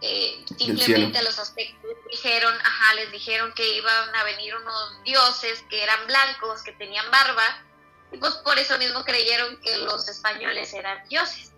eh, 0.00 0.44
simplemente 0.58 1.18
a 1.18 1.22
los 1.22 1.38
aspectos 1.38 1.90
dijeron, 2.10 2.52
ajá, 2.64 2.94
les 2.94 3.12
dijeron 3.12 3.52
que 3.54 3.76
iban 3.76 4.14
a 4.14 4.24
venir 4.24 4.54
unos 4.56 5.02
dioses 5.04 5.64
que 5.70 5.82
eran 5.82 6.06
blancos, 6.06 6.62
que 6.62 6.72
tenían 6.72 7.08
barba, 7.10 7.64
y 8.10 8.18
pues 8.18 8.34
por 8.36 8.58
eso 8.58 8.76
mismo 8.78 9.04
creyeron 9.04 9.60
que 9.60 9.76
los 9.78 10.08
españoles 10.08 10.72
eran 10.74 11.06
dioses. 11.08 11.52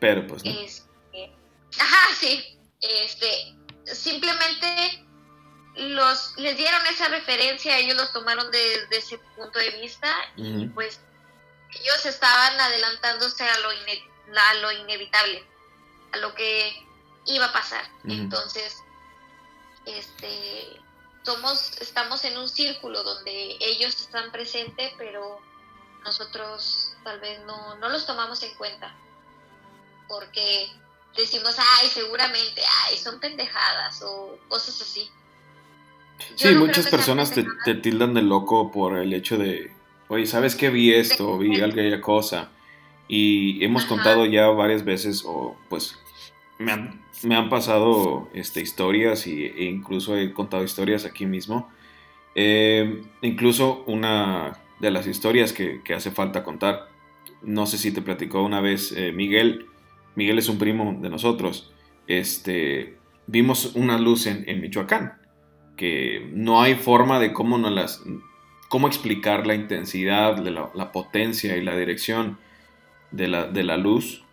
Pero 0.00 0.26
pues 0.26 0.42
este, 0.44 1.32
ajá, 1.78 2.14
sí. 2.14 2.56
Este, 2.80 3.56
simplemente 3.84 5.04
los 5.74 6.36
les 6.36 6.56
dieron 6.56 6.84
esa 6.86 7.08
referencia, 7.08 7.78
ellos 7.78 7.96
los 7.96 8.12
tomaron 8.12 8.50
desde 8.50 8.96
ese 8.96 9.18
punto 9.36 9.58
de 9.58 9.70
vista 9.80 10.14
y 10.36 10.66
pues 10.68 11.00
ellos 11.80 12.06
estaban 12.06 12.60
adelantándose 12.60 13.44
a 13.44 13.58
lo, 13.58 13.70
a 13.70 14.54
lo 14.54 14.72
inevitable, 14.72 15.44
a 16.12 16.16
lo 16.18 16.34
que 16.34 16.87
iba 17.26 17.46
a 17.46 17.52
pasar. 17.52 17.84
Entonces, 18.04 18.76
este 19.86 20.80
somos 21.22 21.78
estamos 21.80 22.24
en 22.24 22.38
un 22.38 22.48
círculo 22.48 23.02
donde 23.02 23.56
ellos 23.60 24.00
están 24.00 24.32
presentes, 24.32 24.92
pero 24.96 25.40
nosotros 26.04 26.94
tal 27.04 27.20
vez 27.20 27.40
no, 27.44 27.76
no 27.76 27.88
los 27.88 28.06
tomamos 28.06 28.42
en 28.42 28.54
cuenta. 28.54 28.94
Porque 30.08 30.68
decimos, 31.16 31.56
ay, 31.58 31.88
seguramente, 31.88 32.62
ay, 32.84 32.96
son 32.96 33.20
pendejadas 33.20 34.00
o 34.02 34.38
cosas 34.48 34.80
así 34.80 35.10
sí, 36.34 36.54
muchas 36.54 36.88
personas 36.88 37.32
te, 37.32 37.74
tildan 37.74 38.14
de 38.14 38.22
loco 38.22 38.70
por 38.70 38.98
el 38.98 39.12
hecho 39.12 39.36
de, 39.36 39.72
oye, 40.08 40.26
¿sabes 40.26 40.54
qué 40.56 40.70
vi 40.70 40.92
esto? 40.92 41.38
Vi 41.38 41.60
aquella 41.60 42.00
cosa. 42.00 42.50
Y 43.06 43.64
hemos 43.64 43.86
contado 43.86 44.26
ya 44.26 44.48
varias 44.48 44.84
veces, 44.84 45.22
o 45.26 45.56
pues 45.68 45.98
me 46.58 46.72
han, 46.72 47.02
me 47.22 47.36
han 47.36 47.48
pasado 47.48 48.28
este, 48.34 48.60
historias 48.60 49.26
y, 49.26 49.44
e 49.44 49.64
incluso 49.64 50.16
he 50.16 50.32
contado 50.32 50.64
historias 50.64 51.04
aquí 51.04 51.26
mismo. 51.26 51.68
Eh, 52.34 53.02
incluso 53.22 53.84
una 53.86 54.58
de 54.80 54.90
las 54.90 55.06
historias 55.06 55.52
que, 55.52 55.80
hace 55.94 56.10
falta 56.10 56.44
contar, 56.44 56.88
no 57.42 57.66
sé 57.66 57.78
si 57.78 57.92
te 57.92 58.02
platicó 58.02 58.42
una 58.42 58.60
vez 58.60 58.92
eh, 58.92 59.12
Miguel, 59.12 59.66
Miguel 60.14 60.38
es 60.38 60.48
un 60.48 60.58
primo 60.58 60.96
de 61.00 61.08
nosotros, 61.08 61.72
este, 62.06 62.96
vimos 63.26 63.72
una 63.74 63.98
luz 63.98 64.26
en, 64.26 64.48
en 64.48 64.60
Michoacán 64.60 65.18
que 65.78 66.28
no 66.34 66.60
hay 66.60 66.74
forma 66.74 67.18
de 67.18 67.32
cómo, 67.32 67.56
no 67.56 67.70
las, 67.70 68.02
cómo 68.68 68.86
explicar 68.88 69.46
la 69.46 69.54
intensidad, 69.54 70.36
de 70.36 70.50
la, 70.50 70.92
potencia 70.92 71.56
y 71.56 71.62
la 71.62 71.74
dirección 71.74 72.36
de 73.12 73.28
la, 73.28 73.46
de 73.46 73.64
la, 73.64 73.78
luz. 73.78 74.24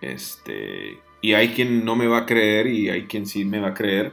Este, 0.00 0.98
y 1.24 1.32
hay 1.32 1.54
quien 1.54 1.86
no 1.86 1.96
me 1.96 2.06
va 2.06 2.18
a 2.18 2.26
creer 2.26 2.66
y 2.66 2.90
hay 2.90 3.06
quien 3.06 3.26
sí 3.26 3.46
me 3.46 3.58
va 3.58 3.68
a 3.68 3.74
creer. 3.74 4.12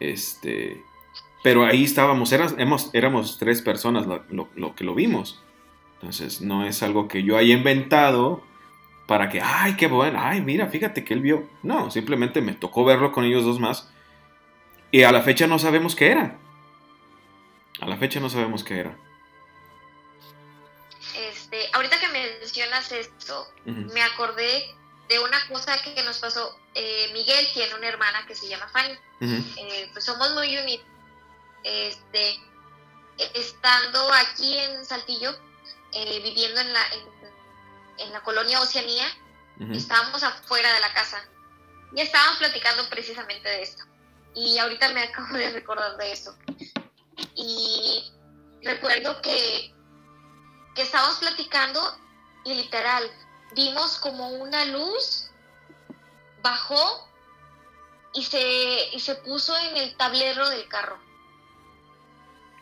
Este, 0.00 0.82
pero 1.44 1.64
ahí 1.64 1.84
estábamos, 1.84 2.32
éramos, 2.32 2.90
éramos 2.92 3.38
tres 3.38 3.62
personas 3.62 4.08
lo, 4.08 4.74
que 4.74 4.82
lo 4.82 4.92
vimos. 4.96 5.40
Entonces 5.94 6.40
no 6.40 6.66
es 6.66 6.82
algo 6.82 7.06
que 7.06 7.22
yo 7.22 7.36
haya 7.36 7.54
inventado 7.54 8.42
para 9.06 9.28
que, 9.28 9.40
ay, 9.40 9.76
qué 9.76 9.86
bueno, 9.86 10.18
ay, 10.20 10.40
mira, 10.40 10.66
fíjate 10.66 11.04
que 11.04 11.14
él 11.14 11.20
vio. 11.20 11.48
No, 11.62 11.92
simplemente 11.92 12.40
me 12.40 12.54
tocó 12.54 12.84
verlo 12.84 13.12
con 13.12 13.22
ellos 13.22 13.44
dos 13.44 13.60
más. 13.60 13.92
Y 14.90 15.04
a 15.04 15.12
la 15.12 15.22
fecha 15.22 15.46
no 15.46 15.60
sabemos 15.60 15.94
qué 15.94 16.10
era. 16.10 16.38
A 17.78 17.86
la 17.86 17.98
fecha 17.98 18.18
no 18.18 18.28
sabemos 18.28 18.64
qué 18.64 18.80
era. 18.80 18.98
Este, 21.16 21.58
ahorita 21.72 22.00
que 22.00 22.08
mencionas 22.08 22.90
esto, 22.90 23.46
me 23.64 24.02
acordé 24.02 24.74
de 25.12 25.18
una 25.18 25.46
cosa 25.48 25.76
que 25.82 26.02
nos 26.02 26.18
pasó. 26.18 26.58
Eh, 26.74 27.10
Miguel 27.12 27.46
tiene 27.52 27.74
una 27.74 27.88
hermana 27.88 28.26
que 28.26 28.34
se 28.34 28.48
llama 28.48 28.68
Fanny. 28.68 28.98
Eh, 29.20 29.90
pues 29.92 30.04
somos 30.04 30.32
muy 30.32 30.56
unidos. 30.56 30.86
Este, 31.64 32.40
estando 33.34 34.12
aquí 34.14 34.56
en 34.58 34.84
Saltillo, 34.84 35.36
eh, 35.92 36.20
viviendo 36.22 36.60
en 36.60 36.72
la, 36.72 36.80
en, 37.98 38.12
la 38.12 38.22
colonia 38.22 38.60
Oceanía, 38.60 39.06
estábamos 39.72 40.22
afuera 40.24 40.72
de 40.72 40.80
la 40.80 40.92
casa 40.92 41.22
y 41.94 42.00
estábamos 42.00 42.38
platicando 42.38 42.88
precisamente 42.88 43.48
de 43.48 43.62
esto. 43.62 43.84
Y 44.34 44.58
ahorita 44.58 44.88
me 44.88 45.02
acabo 45.02 45.36
de 45.36 45.50
recordar 45.50 45.96
de 45.98 46.12
eso. 46.12 46.36
Y 47.36 48.10
recuerdo 48.62 49.20
que, 49.20 49.72
que 50.74 50.82
estábamos 50.82 51.18
platicando 51.18 51.80
y 52.44 52.54
literal, 52.54 53.08
vimos 53.54 53.98
como 53.98 54.28
una 54.28 54.64
luz 54.66 55.30
bajó 56.42 57.08
y 58.14 58.22
se, 58.24 58.88
y 58.92 59.00
se 59.00 59.14
puso 59.16 59.56
en 59.58 59.76
el 59.76 59.96
tablero 59.96 60.48
del 60.48 60.68
carro. 60.68 60.98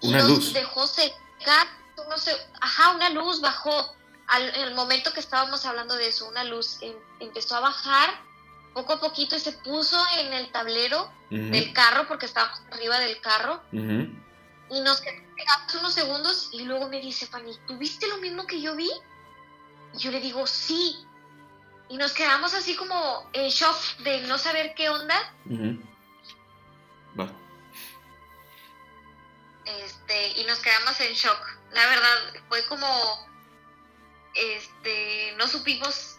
Una 0.02 0.18
y 0.18 0.22
nos 0.22 0.28
luz. 0.28 0.52
dejó 0.52 0.86
secar, 0.86 1.66
no 2.08 2.18
sé, 2.18 2.32
ajá, 2.60 2.90
una 2.90 3.10
luz 3.10 3.40
bajó. 3.40 3.94
Al, 4.28 4.48
en 4.54 4.62
el 4.62 4.74
momento 4.74 5.12
que 5.12 5.18
estábamos 5.18 5.66
hablando 5.66 5.96
de 5.96 6.06
eso, 6.06 6.28
una 6.28 6.44
luz 6.44 6.78
em, 6.82 6.94
empezó 7.18 7.56
a 7.56 7.60
bajar 7.60 8.10
poco 8.74 8.92
a 8.92 9.00
poquito 9.00 9.34
y 9.34 9.40
se 9.40 9.50
puso 9.52 10.00
en 10.18 10.32
el 10.32 10.52
tablero 10.52 11.12
del 11.30 11.72
carro 11.72 12.06
porque 12.06 12.26
estábamos 12.26 12.60
arriba 12.70 12.98
del 13.00 13.20
carro. 13.20 13.60
Y 13.72 14.80
nos 14.80 15.00
quedamos 15.00 15.74
unos 15.80 15.92
segundos 15.92 16.48
y 16.52 16.62
luego 16.62 16.88
me 16.88 17.00
dice, 17.00 17.26
Fanny, 17.26 17.58
¿tú 17.66 17.76
viste 17.76 18.06
lo 18.06 18.18
mismo 18.18 18.46
que 18.46 18.60
yo 18.60 18.76
vi? 18.76 18.90
Y 19.94 19.98
yo 19.98 20.10
le 20.10 20.20
digo, 20.20 20.46
sí. 20.46 20.96
Y 21.88 21.96
nos 21.96 22.12
quedamos 22.12 22.54
así 22.54 22.76
como 22.76 23.28
en 23.32 23.48
shock 23.48 23.76
de 23.98 24.20
no 24.22 24.38
saber 24.38 24.74
qué 24.74 24.88
onda. 24.88 25.34
Va. 27.18 27.30
Este, 29.64 30.40
y 30.40 30.44
nos 30.44 30.58
quedamos 30.60 31.00
en 31.00 31.12
shock. 31.14 31.58
La 31.72 31.86
verdad, 31.86 32.34
fue 32.48 32.64
como, 32.66 33.28
este, 34.34 35.34
no 35.36 35.48
supimos 35.48 36.18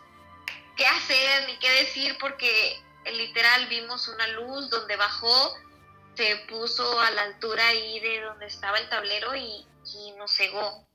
qué 0.75 0.86
hacer 0.86 1.47
ni 1.47 1.57
qué 1.60 1.69
decir 1.84 2.17
porque 2.19 2.81
literal 3.05 3.67
vimos 3.67 4.07
una 4.07 4.27
luz 4.27 4.69
donde 4.69 4.95
bajó, 4.95 5.55
se 6.15 6.36
puso 6.49 6.99
a 6.99 7.12
la 7.12 7.23
altura 7.23 7.67
ahí 7.67 7.99
de 7.99 8.21
donde 8.21 8.45
estaba 8.45 8.77
el 8.77 8.89
tablero 8.89 9.36
y, 9.36 9.65
nos 10.17 10.31
cegó. 10.31 10.88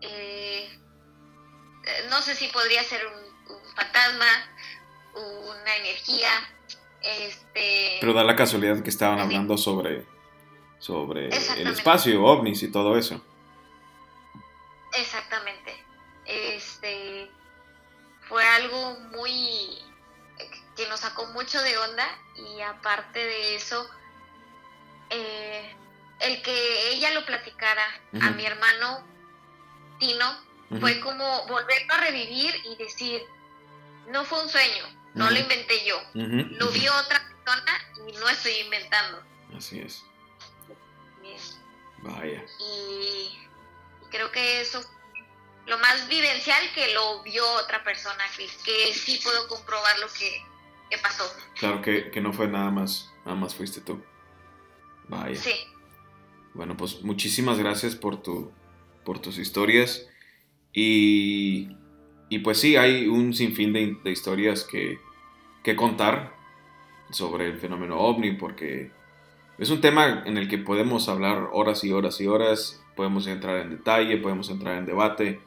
Eh, 0.00 0.78
no 2.08 2.22
sé 2.22 2.34
si 2.34 2.48
podría 2.48 2.82
ser 2.82 3.06
un, 3.06 3.74
fantasma, 3.74 4.26
una 5.14 5.76
energía, 5.76 6.30
este... 7.02 7.98
Pero 8.00 8.12
da 8.12 8.24
la 8.24 8.36
casualidad 8.36 8.82
que 8.82 8.90
estaban 8.90 9.18
hablando 9.18 9.56
sobre, 9.58 10.06
sobre 10.78 11.28
el 11.28 11.68
espacio, 11.68 12.24
ovnis 12.24 12.62
y 12.62 12.70
todo 12.70 12.96
eso. 12.96 13.20
Exactamente. 14.92 15.84
Este 16.24 17.30
fue 18.28 18.44
algo 18.44 18.96
muy 19.12 19.78
que 20.76 20.86
nos 20.88 21.00
sacó 21.00 21.26
mucho 21.26 21.60
de 21.62 21.76
onda 21.78 22.06
y 22.36 22.60
aparte 22.60 23.18
de 23.18 23.54
eso, 23.54 23.88
eh, 25.10 25.76
el 26.20 26.42
que 26.42 26.90
ella 26.90 27.12
lo 27.12 27.24
platicara 27.24 27.84
a 28.20 28.30
mi 28.30 28.44
hermano 28.44 29.06
Tino 29.98 30.26
fue 30.80 31.00
como 31.00 31.46
volverlo 31.46 31.94
a 31.94 31.98
revivir 31.98 32.54
y 32.64 32.76
decir, 32.76 33.22
no 34.08 34.24
fue 34.24 34.42
un 34.42 34.48
sueño, 34.48 34.84
no 35.14 35.30
lo 35.30 35.38
inventé 35.38 35.84
yo, 35.84 36.00
lo 36.14 36.68
vio 36.70 36.92
otra 36.96 37.20
persona 37.28 37.72
y 38.08 38.12
no 38.12 38.28
estoy 38.28 38.52
inventando. 38.64 39.22
Así 39.56 39.80
es. 39.80 40.04
Vaya. 41.98 42.44
Y, 42.58 43.38
creo 44.10 44.30
que 44.30 44.60
eso 44.60 44.80
lo 45.66 45.78
más 45.78 46.06
vivencial 46.08 46.62
que 46.74 46.92
lo 46.92 47.22
vio 47.22 47.42
otra 47.54 47.82
persona, 47.82 48.22
que, 48.36 48.92
sí 48.92 49.20
puedo 49.22 49.48
comprobar 49.48 49.98
lo 49.98 50.06
que, 50.08 50.42
pasó. 51.02 51.24
Claro 51.58 51.82
que, 51.82 52.10
que, 52.10 52.20
no 52.20 52.32
fue 52.32 52.46
nada 52.46 52.70
más, 52.70 53.10
nada 53.24 53.36
más 53.36 53.54
fuiste 53.54 53.80
tú. 53.80 54.04
Vaya. 55.08 55.34
Sí. 55.34 55.52
Bueno, 56.52 56.76
pues 56.76 57.02
muchísimas 57.02 57.58
gracias 57.58 57.96
por, 57.96 58.22
tu, 58.22 58.52
por 59.04 59.18
tus 59.18 59.38
historias. 59.38 60.06
Y, 60.74 61.68
y 62.28 62.40
pues 62.40 62.58
sí, 62.58 62.76
hay 62.76 63.06
un 63.06 63.32
sinfín 63.32 63.72
de, 63.72 63.96
de 64.02 64.10
historias 64.10 64.64
que, 64.64 64.98
que, 65.62 65.76
contar 65.76 66.34
sobre 67.10 67.46
el 67.46 67.58
fenómeno 67.58 67.98
ovni, 67.98 68.32
porque 68.32 68.90
es 69.56 69.70
un 69.70 69.80
tema 69.80 70.24
en 70.26 70.36
el 70.36 70.48
que 70.48 70.58
podemos 70.58 71.08
hablar 71.08 71.48
horas 71.52 71.84
y 71.84 71.92
horas 71.92 72.20
y 72.20 72.26
horas, 72.26 72.84
podemos 72.96 73.26
entrar 73.28 73.58
en 73.58 73.70
detalle, 73.70 74.16
podemos 74.16 74.50
entrar 74.50 74.76
en 74.76 74.86
debate, 74.86 75.40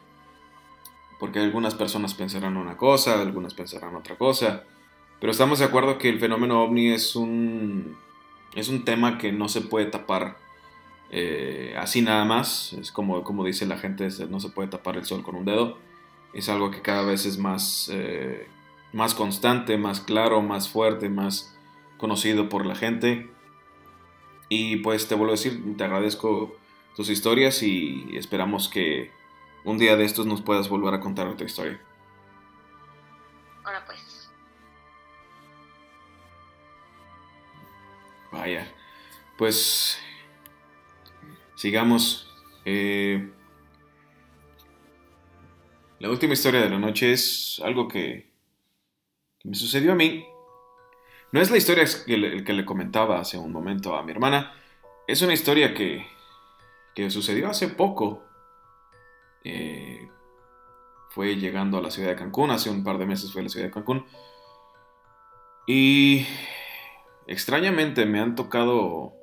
porque 1.20 1.40
algunas 1.40 1.76
personas 1.76 2.14
pensarán 2.14 2.56
una 2.56 2.78
cosa, 2.78 3.22
algunas 3.22 3.54
pensarán 3.54 3.96
otra 3.96 4.16
cosa, 4.16 4.64
pero 5.20 5.32
estamos 5.32 5.60
de 5.60 5.66
acuerdo 5.66 5.98
que 5.98 6.10
el 6.10 6.20
fenómeno 6.20 6.64
ovni 6.64 6.88
es 6.88 7.18
un, 7.18 7.98
es 8.56 8.70
un 8.70 8.86
tema 8.86 9.18
que 9.18 9.34
no 9.34 9.50
se 9.50 9.62
puede 9.62 9.88
tapar 9.88 10.38
eh, 11.10 11.76
así 11.78 12.02
nada 12.02 12.26
más, 12.26 12.74
es 12.74 12.92
como, 12.92 13.24
como 13.24 13.46
dice 13.46 13.66
la 13.66 13.78
gente, 13.78 14.10
no 14.30 14.40
se 14.40 14.50
puede 14.50 14.68
tapar 14.68 14.98
el 14.98 15.06
sol 15.06 15.24
con 15.24 15.36
un 15.36 15.46
dedo, 15.46 15.78
es 16.34 16.50
algo 16.50 16.72
que 16.72 16.82
cada 16.82 17.04
vez 17.04 17.26
es 17.26 17.38
más, 17.38 17.90
eh, 17.92 18.48
más 18.94 19.14
constante, 19.14 19.78
más 19.78 20.02
claro, 20.02 20.42
más 20.42 20.70
fuerte, 20.70 21.10
más 21.10 21.58
conocido 21.98 22.50
por 22.50 22.66
la 22.66 22.76
gente. 22.76 23.30
Y 24.50 24.78
pues 24.78 25.08
te 25.08 25.16
vuelvo 25.16 25.34
a 25.34 25.36
decir, 25.36 25.62
te 25.78 25.84
agradezco 25.84 26.58
tus 26.96 27.10
historias 27.10 27.64
y 27.64 28.16
esperamos 28.16 28.70
que 28.70 29.12
un 29.64 29.78
día 29.78 29.96
de 29.98 30.06
estos 30.06 30.26
nos 30.26 30.42
puedas 30.42 30.70
volver 30.70 30.94
a 30.94 31.00
contar 31.00 31.28
otra 31.28 31.46
historia. 31.46 31.82
Ahora 33.64 33.84
pues. 33.86 34.32
Vaya. 38.32 38.74
Pues 39.38 40.00
Sigamos. 41.58 42.32
Eh, 42.66 43.32
la 45.98 46.10
última 46.12 46.34
historia 46.34 46.62
de 46.62 46.70
la 46.70 46.78
noche 46.78 47.12
es 47.12 47.60
algo 47.66 47.88
que, 47.88 48.32
me 49.44 49.56
sucedió 49.56 49.94
a 49.94 49.96
mí. 49.96 50.24
No 51.32 51.42
es 51.42 51.50
la 51.50 51.58
historia 51.58 51.86
que 52.06 52.16
le, 52.16 52.44
que 52.44 52.54
le, 52.54 52.64
comentaba 52.64 53.20
hace 53.20 53.40
un 53.40 53.52
momento 53.52 53.96
a 53.96 54.04
mi 54.04 54.12
hermana. 54.12 54.54
Es 55.08 55.24
una 55.24 55.34
historia 55.34 55.74
que, 55.74 56.06
que 56.94 57.10
sucedió 57.10 57.50
hace 57.50 57.70
poco. 57.70 58.24
Eh, 59.44 60.08
fue 61.10 61.38
llegando 61.38 61.80
a 61.80 61.82
la 61.82 61.90
ciudad 61.90 62.10
de 62.10 62.18
Cancún. 62.18 62.52
Hace 62.52 62.70
un 62.70 62.84
par 62.84 63.00
de 63.00 63.08
meses 63.08 63.34
fue 63.34 63.42
a 63.42 63.46
la 63.46 63.50
ciudad 63.50 63.66
de 63.66 63.74
Cancún. 63.74 64.06
Y 65.66 66.28
extrañamente 67.26 68.06
me 68.06 68.20
han 68.20 68.36
tocado 68.36 69.16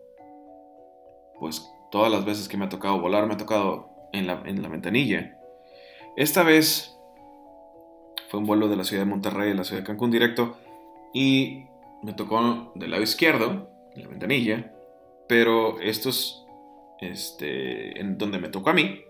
pues 1.39 1.74
Todas 1.95 2.11
las 2.11 2.25
veces 2.25 2.49
que 2.49 2.57
me 2.57 2.65
ha 2.65 2.69
tocado 2.69 3.01
volar, 3.01 3.29
me 3.29 3.35
ha 3.35 3.37
tocado 3.37 3.89
en 4.13 4.27
la, 4.27 4.35
ventanilla. 4.35 5.39
Esta 6.17 6.43
vez 6.43 6.99
fue 8.27 8.41
un 8.41 8.47
vuelo 8.47 8.67
de 8.67 8.75
la 8.75 8.83
ciudad 8.83 9.05
de 9.05 9.11
Monterrey 9.11 9.53
a 9.53 9.55
la 9.55 9.63
ciudad 9.63 9.83
de 9.83 9.87
Cancún 9.87 10.11
directo 10.11 10.57
y 11.13 11.67
me 12.03 12.13
tocó 12.13 12.73
del 12.75 12.91
lado 12.91 13.05
izquierdo, 13.05 13.71
en 13.95 14.03
la 14.03 14.09
ventanilla, 14.09 14.75
pero 15.29 15.79
estos, 15.81 16.45
este, 17.01 18.01
en 18.01 18.19
donde 18.19 18.41
me 18.41 18.49
tocó 18.49 18.71
a 18.71 18.75
mí, 18.75 19.05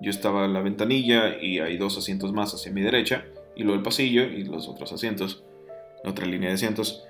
yo 0.00 0.08
estaba 0.08 0.46
en 0.46 0.54
la 0.54 0.62
ventanilla 0.62 1.36
y 1.38 1.58
hay 1.58 1.76
dos 1.76 1.98
asientos 1.98 2.32
más 2.32 2.54
hacia 2.54 2.72
mi 2.72 2.80
derecha 2.80 3.26
y 3.56 3.62
luego 3.62 3.76
el 3.76 3.84
pasillo 3.84 4.22
y 4.22 4.44
los 4.44 4.70
otros 4.70 4.90
asientos, 4.90 5.44
otra 6.02 6.24
línea 6.24 6.48
de 6.48 6.54
asientos. 6.54 7.04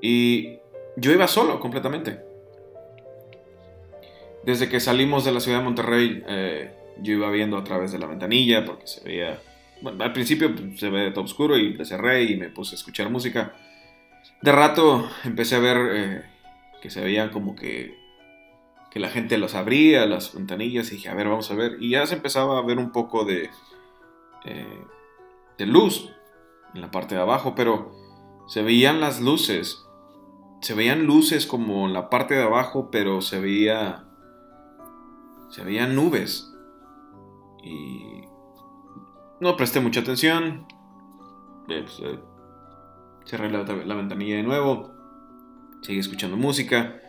Y 0.00 0.60
yo 0.96 1.12
iba 1.12 1.28
solo 1.28 1.60
completamente. 1.60 2.32
Desde 4.44 4.68
que 4.68 4.80
salimos 4.80 5.24
de 5.24 5.32
la 5.32 5.40
ciudad 5.40 5.58
de 5.58 5.64
Monterrey, 5.64 6.22
eh, 6.26 6.74
yo 7.00 7.12
iba 7.12 7.30
viendo 7.30 7.56
a 7.56 7.64
través 7.64 7.92
de 7.92 7.98
la 7.98 8.06
ventanilla 8.06 8.64
porque 8.64 8.86
se 8.86 9.02
veía. 9.02 9.40
Bueno, 9.80 10.04
al 10.04 10.12
principio 10.12 10.54
pues, 10.54 10.78
se 10.78 10.90
ve 10.90 11.10
todo 11.10 11.24
oscuro 11.24 11.56
y 11.56 11.74
le 11.74 11.84
cerré 11.84 12.24
y 12.24 12.36
me 12.36 12.48
puse 12.48 12.74
a 12.74 12.78
escuchar 12.78 13.10
música. 13.10 13.54
De 14.42 14.52
rato 14.52 15.08
empecé 15.24 15.56
a 15.56 15.60
ver 15.60 15.76
eh, 15.92 16.22
que 16.82 16.90
se 16.90 17.00
veían 17.00 17.30
como 17.30 17.56
que, 17.56 17.98
que 18.90 19.00
la 19.00 19.08
gente 19.08 19.38
los 19.38 19.54
abría, 19.54 20.06
las 20.06 20.34
ventanillas, 20.34 20.92
y 20.92 20.96
dije, 20.96 21.08
a 21.08 21.14
ver, 21.14 21.28
vamos 21.28 21.50
a 21.50 21.54
ver. 21.54 21.76
Y 21.80 21.90
ya 21.90 22.06
se 22.06 22.14
empezaba 22.14 22.58
a 22.58 22.62
ver 22.62 22.78
un 22.78 22.92
poco 22.92 23.24
de. 23.24 23.50
Eh, 24.44 24.84
de 25.56 25.66
luz 25.66 26.10
en 26.74 26.80
la 26.80 26.90
parte 26.90 27.14
de 27.14 27.20
abajo, 27.20 27.54
pero 27.54 27.92
se 28.46 28.62
veían 28.62 29.00
las 29.00 29.20
luces. 29.20 29.86
Se 30.60 30.74
veían 30.74 31.04
luces 31.04 31.46
como 31.46 31.86
en 31.86 31.92
la 31.92 32.10
parte 32.10 32.34
de 32.34 32.42
abajo, 32.42 32.90
pero 32.90 33.20
se 33.20 33.40
veía. 33.40 34.04
Se 35.54 35.62
veían 35.62 35.94
nubes. 35.94 36.52
Y. 37.62 38.22
No 39.38 39.56
presté 39.56 39.78
mucha 39.78 40.00
atención. 40.00 40.66
Eh, 41.68 41.84
pues, 41.84 42.00
eh, 42.02 42.18
cerré 43.24 43.48
la, 43.52 43.62
la, 43.62 43.94
ventanilla 43.94 44.34
de 44.34 44.42
nuevo. 44.42 44.90
Seguí 45.82 46.00
escuchando 46.00 46.36
música. 46.36 47.00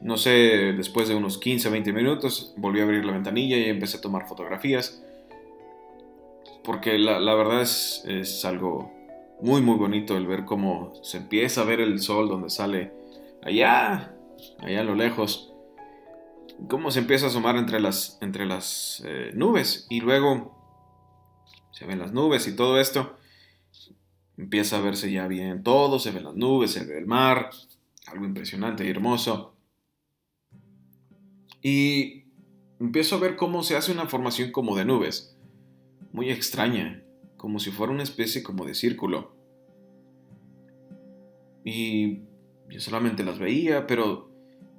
No 0.00 0.16
sé, 0.16 0.30
después 0.76 1.08
de 1.08 1.16
unos 1.16 1.38
15 1.38 1.70
20 1.70 1.92
minutos, 1.92 2.54
volví 2.56 2.78
a 2.78 2.84
abrir 2.84 3.04
la 3.04 3.14
ventanilla 3.14 3.56
y 3.56 3.64
empecé 3.64 3.96
a 3.96 4.00
tomar 4.00 4.28
fotografías. 4.28 5.02
Porque 6.62 6.98
la, 6.98 7.18
la 7.18 7.34
verdad 7.34 7.62
es, 7.62 8.04
es 8.06 8.44
algo 8.44 8.92
muy 9.40 9.60
muy 9.60 9.76
bonito 9.76 10.16
el 10.16 10.28
ver 10.28 10.44
cómo 10.44 10.92
se 11.02 11.16
empieza 11.16 11.62
a 11.62 11.64
ver 11.64 11.80
el 11.80 11.98
sol 12.00 12.28
donde 12.28 12.50
sale 12.50 12.92
allá, 13.42 14.14
allá 14.60 14.80
a 14.80 14.84
lo 14.84 14.94
lejos, 14.94 15.47
cómo 16.66 16.90
se 16.90 17.00
empieza 17.00 17.26
a 17.26 17.28
asomar 17.28 17.56
entre 17.56 17.80
las, 17.80 18.18
entre 18.20 18.46
las 18.46 19.02
eh, 19.06 19.30
nubes 19.34 19.86
y 19.90 20.00
luego 20.00 20.58
se 21.70 21.86
ven 21.86 22.00
las 22.00 22.12
nubes 22.12 22.48
y 22.48 22.56
todo 22.56 22.80
esto, 22.80 23.16
empieza 24.36 24.78
a 24.78 24.80
verse 24.80 25.12
ya 25.12 25.28
bien 25.28 25.62
todo, 25.62 25.98
se 25.98 26.10
ven 26.10 26.24
las 26.24 26.34
nubes, 26.34 26.72
se 26.72 26.84
ve 26.84 26.98
el 26.98 27.06
mar, 27.06 27.50
algo 28.06 28.24
impresionante 28.24 28.84
y 28.84 28.90
hermoso. 28.90 29.54
Y 31.62 32.24
empiezo 32.80 33.16
a 33.16 33.20
ver 33.20 33.36
cómo 33.36 33.62
se 33.62 33.76
hace 33.76 33.92
una 33.92 34.06
formación 34.06 34.50
como 34.50 34.76
de 34.76 34.84
nubes, 34.84 35.36
muy 36.12 36.30
extraña, 36.30 37.04
como 37.36 37.60
si 37.60 37.70
fuera 37.70 37.92
una 37.92 38.02
especie 38.02 38.42
como 38.42 38.64
de 38.64 38.74
círculo. 38.74 39.36
Y 41.64 42.22
yo 42.70 42.80
solamente 42.80 43.24
las 43.24 43.38
veía, 43.38 43.86
pero 43.86 44.27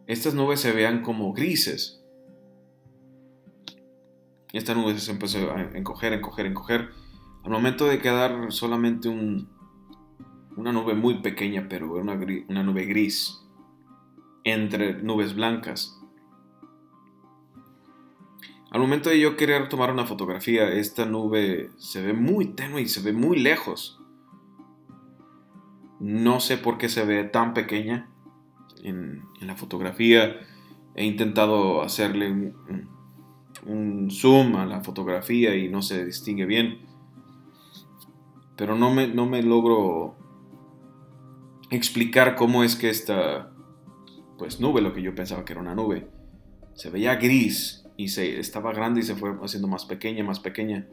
estas 0.09 0.33
nubes 0.33 0.59
se 0.59 0.71
veían 0.71 1.03
como 1.03 1.33
grises. 1.33 2.03
Esta 4.51 4.73
nube 4.73 4.97
se 4.97 5.11
empezó 5.11 5.51
a 5.51 5.61
encoger, 5.77 6.13
encoger, 6.13 6.47
encoger. 6.47 6.89
Al 7.43 7.51
momento 7.51 7.85
de 7.85 7.99
quedar 7.99 8.51
solamente 8.51 9.07
un, 9.07 9.47
una 10.57 10.71
nube 10.71 10.95
muy 10.95 11.21
pequeña, 11.21 11.67
pero 11.69 11.93
una 11.93 12.63
nube 12.63 12.85
gris, 12.85 13.45
entre 14.43 14.95
nubes 15.03 15.35
blancas. 15.35 16.01
Al 18.71 18.81
momento 18.81 19.11
de 19.11 19.19
yo 19.19 19.37
querer 19.37 19.69
tomar 19.69 19.91
una 19.91 20.05
fotografía, 20.05 20.73
esta 20.73 21.05
nube 21.05 21.69
se 21.77 22.01
ve 22.01 22.13
muy 22.13 22.55
tenue 22.55 22.81
y 22.81 22.87
se 22.87 23.03
ve 23.03 23.13
muy 23.13 23.37
lejos. 23.37 24.01
No 25.99 26.39
sé 26.39 26.57
por 26.57 26.79
qué 26.79 26.89
se 26.89 27.05
ve 27.05 27.25
tan 27.25 27.53
pequeña 27.53 28.09
en, 28.83 29.23
la 29.41 29.55
fotografía. 29.55 30.37
He 30.95 31.05
intentado 31.05 31.81
hacerle 31.81 32.53
un, 33.65 34.09
zoom 34.11 34.55
a 34.55 34.65
la 34.65 34.81
fotografía 34.81 35.55
y 35.55 35.69
no 35.69 35.81
se 35.81 36.05
distingue 36.05 36.45
bien. 36.45 36.79
Pero 38.55 38.75
no 38.75 38.93
me, 38.93 39.07
no 39.07 39.25
me 39.25 39.41
logro 39.41 40.15
explicar 41.69 42.35
cómo 42.35 42.63
es 42.63 42.75
que 42.75 42.89
esta 42.89 43.51
pues 44.39 44.59
nube, 44.59 44.81
lo 44.81 44.93
que 44.93 45.01
yo 45.01 45.13
pensaba 45.13 45.43
que 45.45 45.53
era 45.53 45.61
una 45.61 45.75
nube, 45.75 46.07
se 46.73 46.89
veía 46.89 47.15
gris 47.15 47.85
y 47.97 48.07
se 48.07 48.39
estaba 48.39 48.71
grande 48.71 49.01
y 49.01 49.03
se 49.03 49.15
fue 49.15 49.35
haciendo 49.43 49.67
más 49.67 49.85
pequeña, 49.85 50.23
más 50.23 50.39
pequeña. 50.39 50.87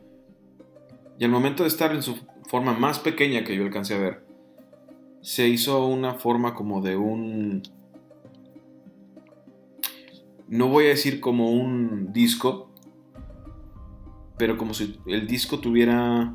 Y 1.18 1.24
al 1.24 1.30
momento 1.30 1.62
de 1.62 1.68
estar 1.68 1.94
en 1.94 2.02
su 2.02 2.18
forma 2.48 2.72
más 2.76 2.98
pequeña 2.98 3.44
que 3.44 3.56
yo 3.56 3.62
alcancé 3.62 3.94
a 3.94 3.98
ver, 3.98 4.26
se 5.22 5.48
hizo 5.48 5.86
una 5.86 6.14
forma 6.14 6.54
como 6.54 6.82
de 6.82 6.96
un... 6.96 7.62
No 10.48 10.68
voy 10.68 10.86
a 10.86 10.90
decir 10.90 11.20
como 11.20 11.50
un 11.50 12.12
disco, 12.12 12.70
pero 14.38 14.56
como 14.56 14.74
si 14.74 15.00
el 15.06 15.26
disco 15.26 15.58
tuviera 15.58 16.34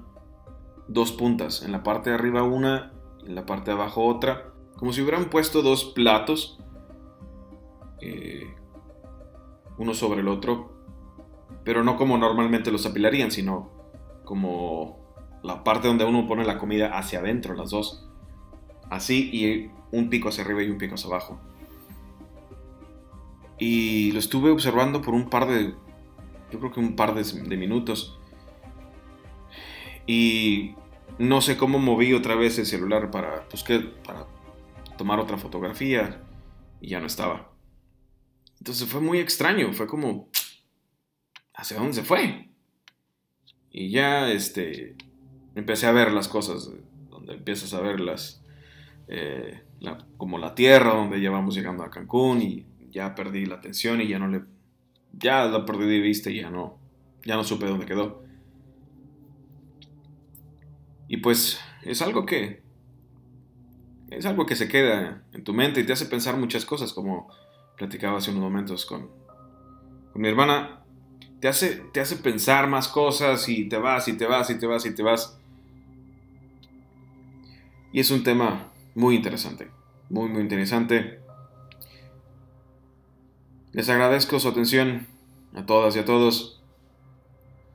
dos 0.88 1.12
puntas, 1.12 1.64
en 1.64 1.72
la 1.72 1.84
parte 1.84 2.10
de 2.10 2.16
arriba 2.16 2.44
una, 2.44 2.92
en 3.26 3.36
la 3.36 3.46
parte 3.46 3.72
de 3.72 3.78
abajo 3.78 4.06
otra, 4.06 4.52
como 4.76 4.92
si 4.92 5.02
hubieran 5.02 5.30
puesto 5.30 5.62
dos 5.62 5.86
platos 5.86 6.60
eh, 8.02 8.54
uno 9.78 9.94
sobre 9.94 10.22
el 10.22 10.28
otro, 10.28 10.74
pero 11.64 11.84
no 11.84 11.96
como 11.96 12.18
normalmente 12.18 12.72
los 12.72 12.86
apilarían, 12.86 13.32
sino 13.32 13.70
como 14.26 15.02
la 15.44 15.64
parte 15.64 15.88
donde 15.88 16.06
uno 16.06 16.28
pone 16.28 16.44
la 16.46 16.58
comida 16.58 16.98
hacia 16.98 17.20
adentro, 17.20 17.56
las 17.56 17.70
dos. 17.70 18.08
Así 18.90 19.30
y 19.32 19.72
un 19.92 20.10
pico 20.10 20.30
hacia 20.30 20.44
arriba 20.44 20.64
y 20.64 20.70
un 20.70 20.78
pico 20.78 20.96
hacia 20.96 21.08
abajo. 21.08 21.40
Y 23.62 24.12
lo 24.12 24.18
estuve 24.18 24.50
observando 24.50 25.04
por 25.04 25.14
un 25.14 25.30
par 25.30 25.48
de, 25.48 25.76
yo 26.52 26.60
creo 26.60 26.72
que 26.72 26.80
un 26.80 26.96
par 26.96 27.14
de, 27.14 27.58
minutos. 27.58 28.18
Y 30.08 30.74
no 31.20 31.42
sé 31.42 31.58
cómo 31.58 31.78
moví 31.78 32.12
otra 32.14 32.34
vez 32.34 32.58
el 32.58 32.66
celular 32.66 33.12
para, 33.12 33.48
pues, 33.50 33.64
para 34.04 34.26
tomar 34.98 35.20
otra 35.20 35.38
fotografía 35.38 36.24
y 36.82 36.90
ya 36.90 37.00
no 37.00 37.06
estaba. 37.06 37.52
Entonces 38.58 38.90
fue 38.90 39.00
muy 39.00 39.20
extraño, 39.20 39.72
fue 39.74 39.86
como, 39.86 40.28
¿hacia 41.54 41.78
dónde 41.78 41.94
se 41.94 42.04
fue? 42.04 42.50
Y 43.70 43.92
ya, 43.92 44.32
este, 44.32 44.96
empecé 45.54 45.86
a 45.86 45.92
ver 45.92 46.12
las 46.12 46.28
cosas, 46.28 46.72
donde 47.12 47.36
empiezas 47.36 47.76
a 47.76 47.82
ver 47.82 48.00
las, 48.00 48.44
eh, 49.08 49.62
como 50.18 50.40
la 50.40 50.56
tierra 50.56 50.96
donde 50.96 51.22
ya 51.22 51.30
vamos 51.30 51.54
llegando 51.54 51.84
a 51.84 51.92
Cancún 51.92 52.42
y 52.42 52.71
ya 52.92 53.16
perdí 53.16 53.46
la 53.46 53.56
atención 53.56 54.02
y 54.02 54.08
ya 54.08 54.20
no 54.20 54.28
le, 54.28 54.44
ya 55.14 55.46
la 55.46 55.66
perdí 55.66 55.86
de 55.88 56.00
vista 56.00 56.30
y 56.30 56.42
ya 56.42 56.50
no, 56.50 56.78
ya 57.26 57.36
no 57.36 57.44
supe 57.44 57.66
dónde 57.66 57.86
quedó. 57.86 58.24
Y 61.08 61.18
pues 61.18 61.60
es 61.84 62.02
algo 62.02 62.26
que, 62.26 62.62
es 64.10 64.26
algo 64.26 64.46
que 64.46 64.56
se 64.56 64.68
queda 64.68 65.24
en 65.34 65.44
tu 65.44 65.54
mente 65.54 65.82
y 65.82 65.86
te 65.86 65.94
hace 65.94 66.06
pensar 66.06 66.38
muchas 66.38 66.66
cosas 66.66 66.94
como 66.94 67.30
platicaba 67.78 68.18
hace 68.18 68.32
unos 68.32 68.44
momentos 68.44 68.86
con, 68.86 69.10
mi 70.14 70.28
hermana, 70.28 70.84
te 71.40 71.48
hace, 71.48 71.84
te 71.94 72.02
hace 72.02 72.18
pensar 72.18 72.68
más 72.68 72.88
cosas 72.88 73.48
y 73.50 73.68
te 73.68 73.78
vas 73.78 74.08
y 74.08 74.14
te 74.14 74.26
vas 74.26 74.50
y 74.50 74.60
te 74.60 74.68
vas 74.68 74.86
y 74.86 74.94
te 74.94 75.04
vas. 75.04 75.40
Y 77.94 78.00
es 78.00 78.12
un 78.12 78.24
tema 78.24 78.72
muy 78.94 79.16
interesante, 79.16 79.72
muy 80.10 80.30
muy 80.30 80.42
interesante. 80.42 81.21
Les 83.74 83.90
agradezco 83.90 84.40
su 84.40 84.50
atención 84.50 85.08
a 85.54 85.66
todas 85.66 85.96
y 85.96 86.00
a 86.00 86.06
todos. 86.06 86.62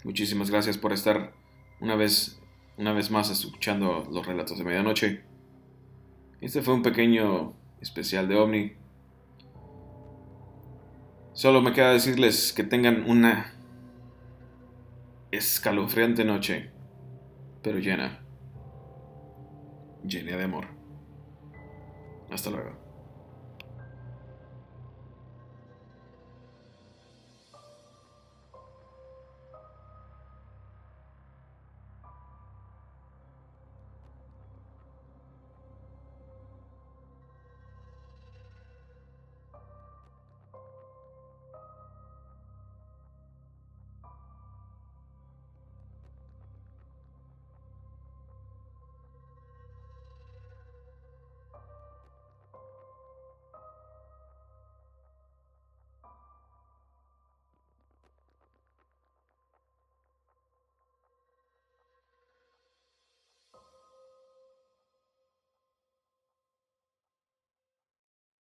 Muchísimas 0.04 0.50
gracias 0.50 0.78
por 0.78 0.92
estar 0.92 1.32
una 1.80 1.96
vez, 1.96 2.40
una 2.76 2.92
vez 2.92 3.10
más 3.10 3.30
escuchando 3.30 4.06
los 4.10 4.26
relatos 4.26 4.58
de 4.58 4.64
medianoche. 4.64 5.24
Este 6.40 6.62
fue 6.62 6.74
un 6.74 6.82
pequeño 6.82 7.54
especial 7.80 8.28
de 8.28 8.36
OVNI 8.36 8.86
Solo 11.36 11.60
me 11.60 11.74
queda 11.74 11.90
decirles 11.90 12.54
que 12.54 12.64
tengan 12.64 13.04
una 13.10 13.52
escalofriante 15.30 16.24
noche, 16.24 16.70
pero 17.62 17.78
llena, 17.78 18.22
llena 20.02 20.34
de 20.34 20.44
amor. 20.44 20.68
Hasta 22.30 22.48
luego. 22.48 22.85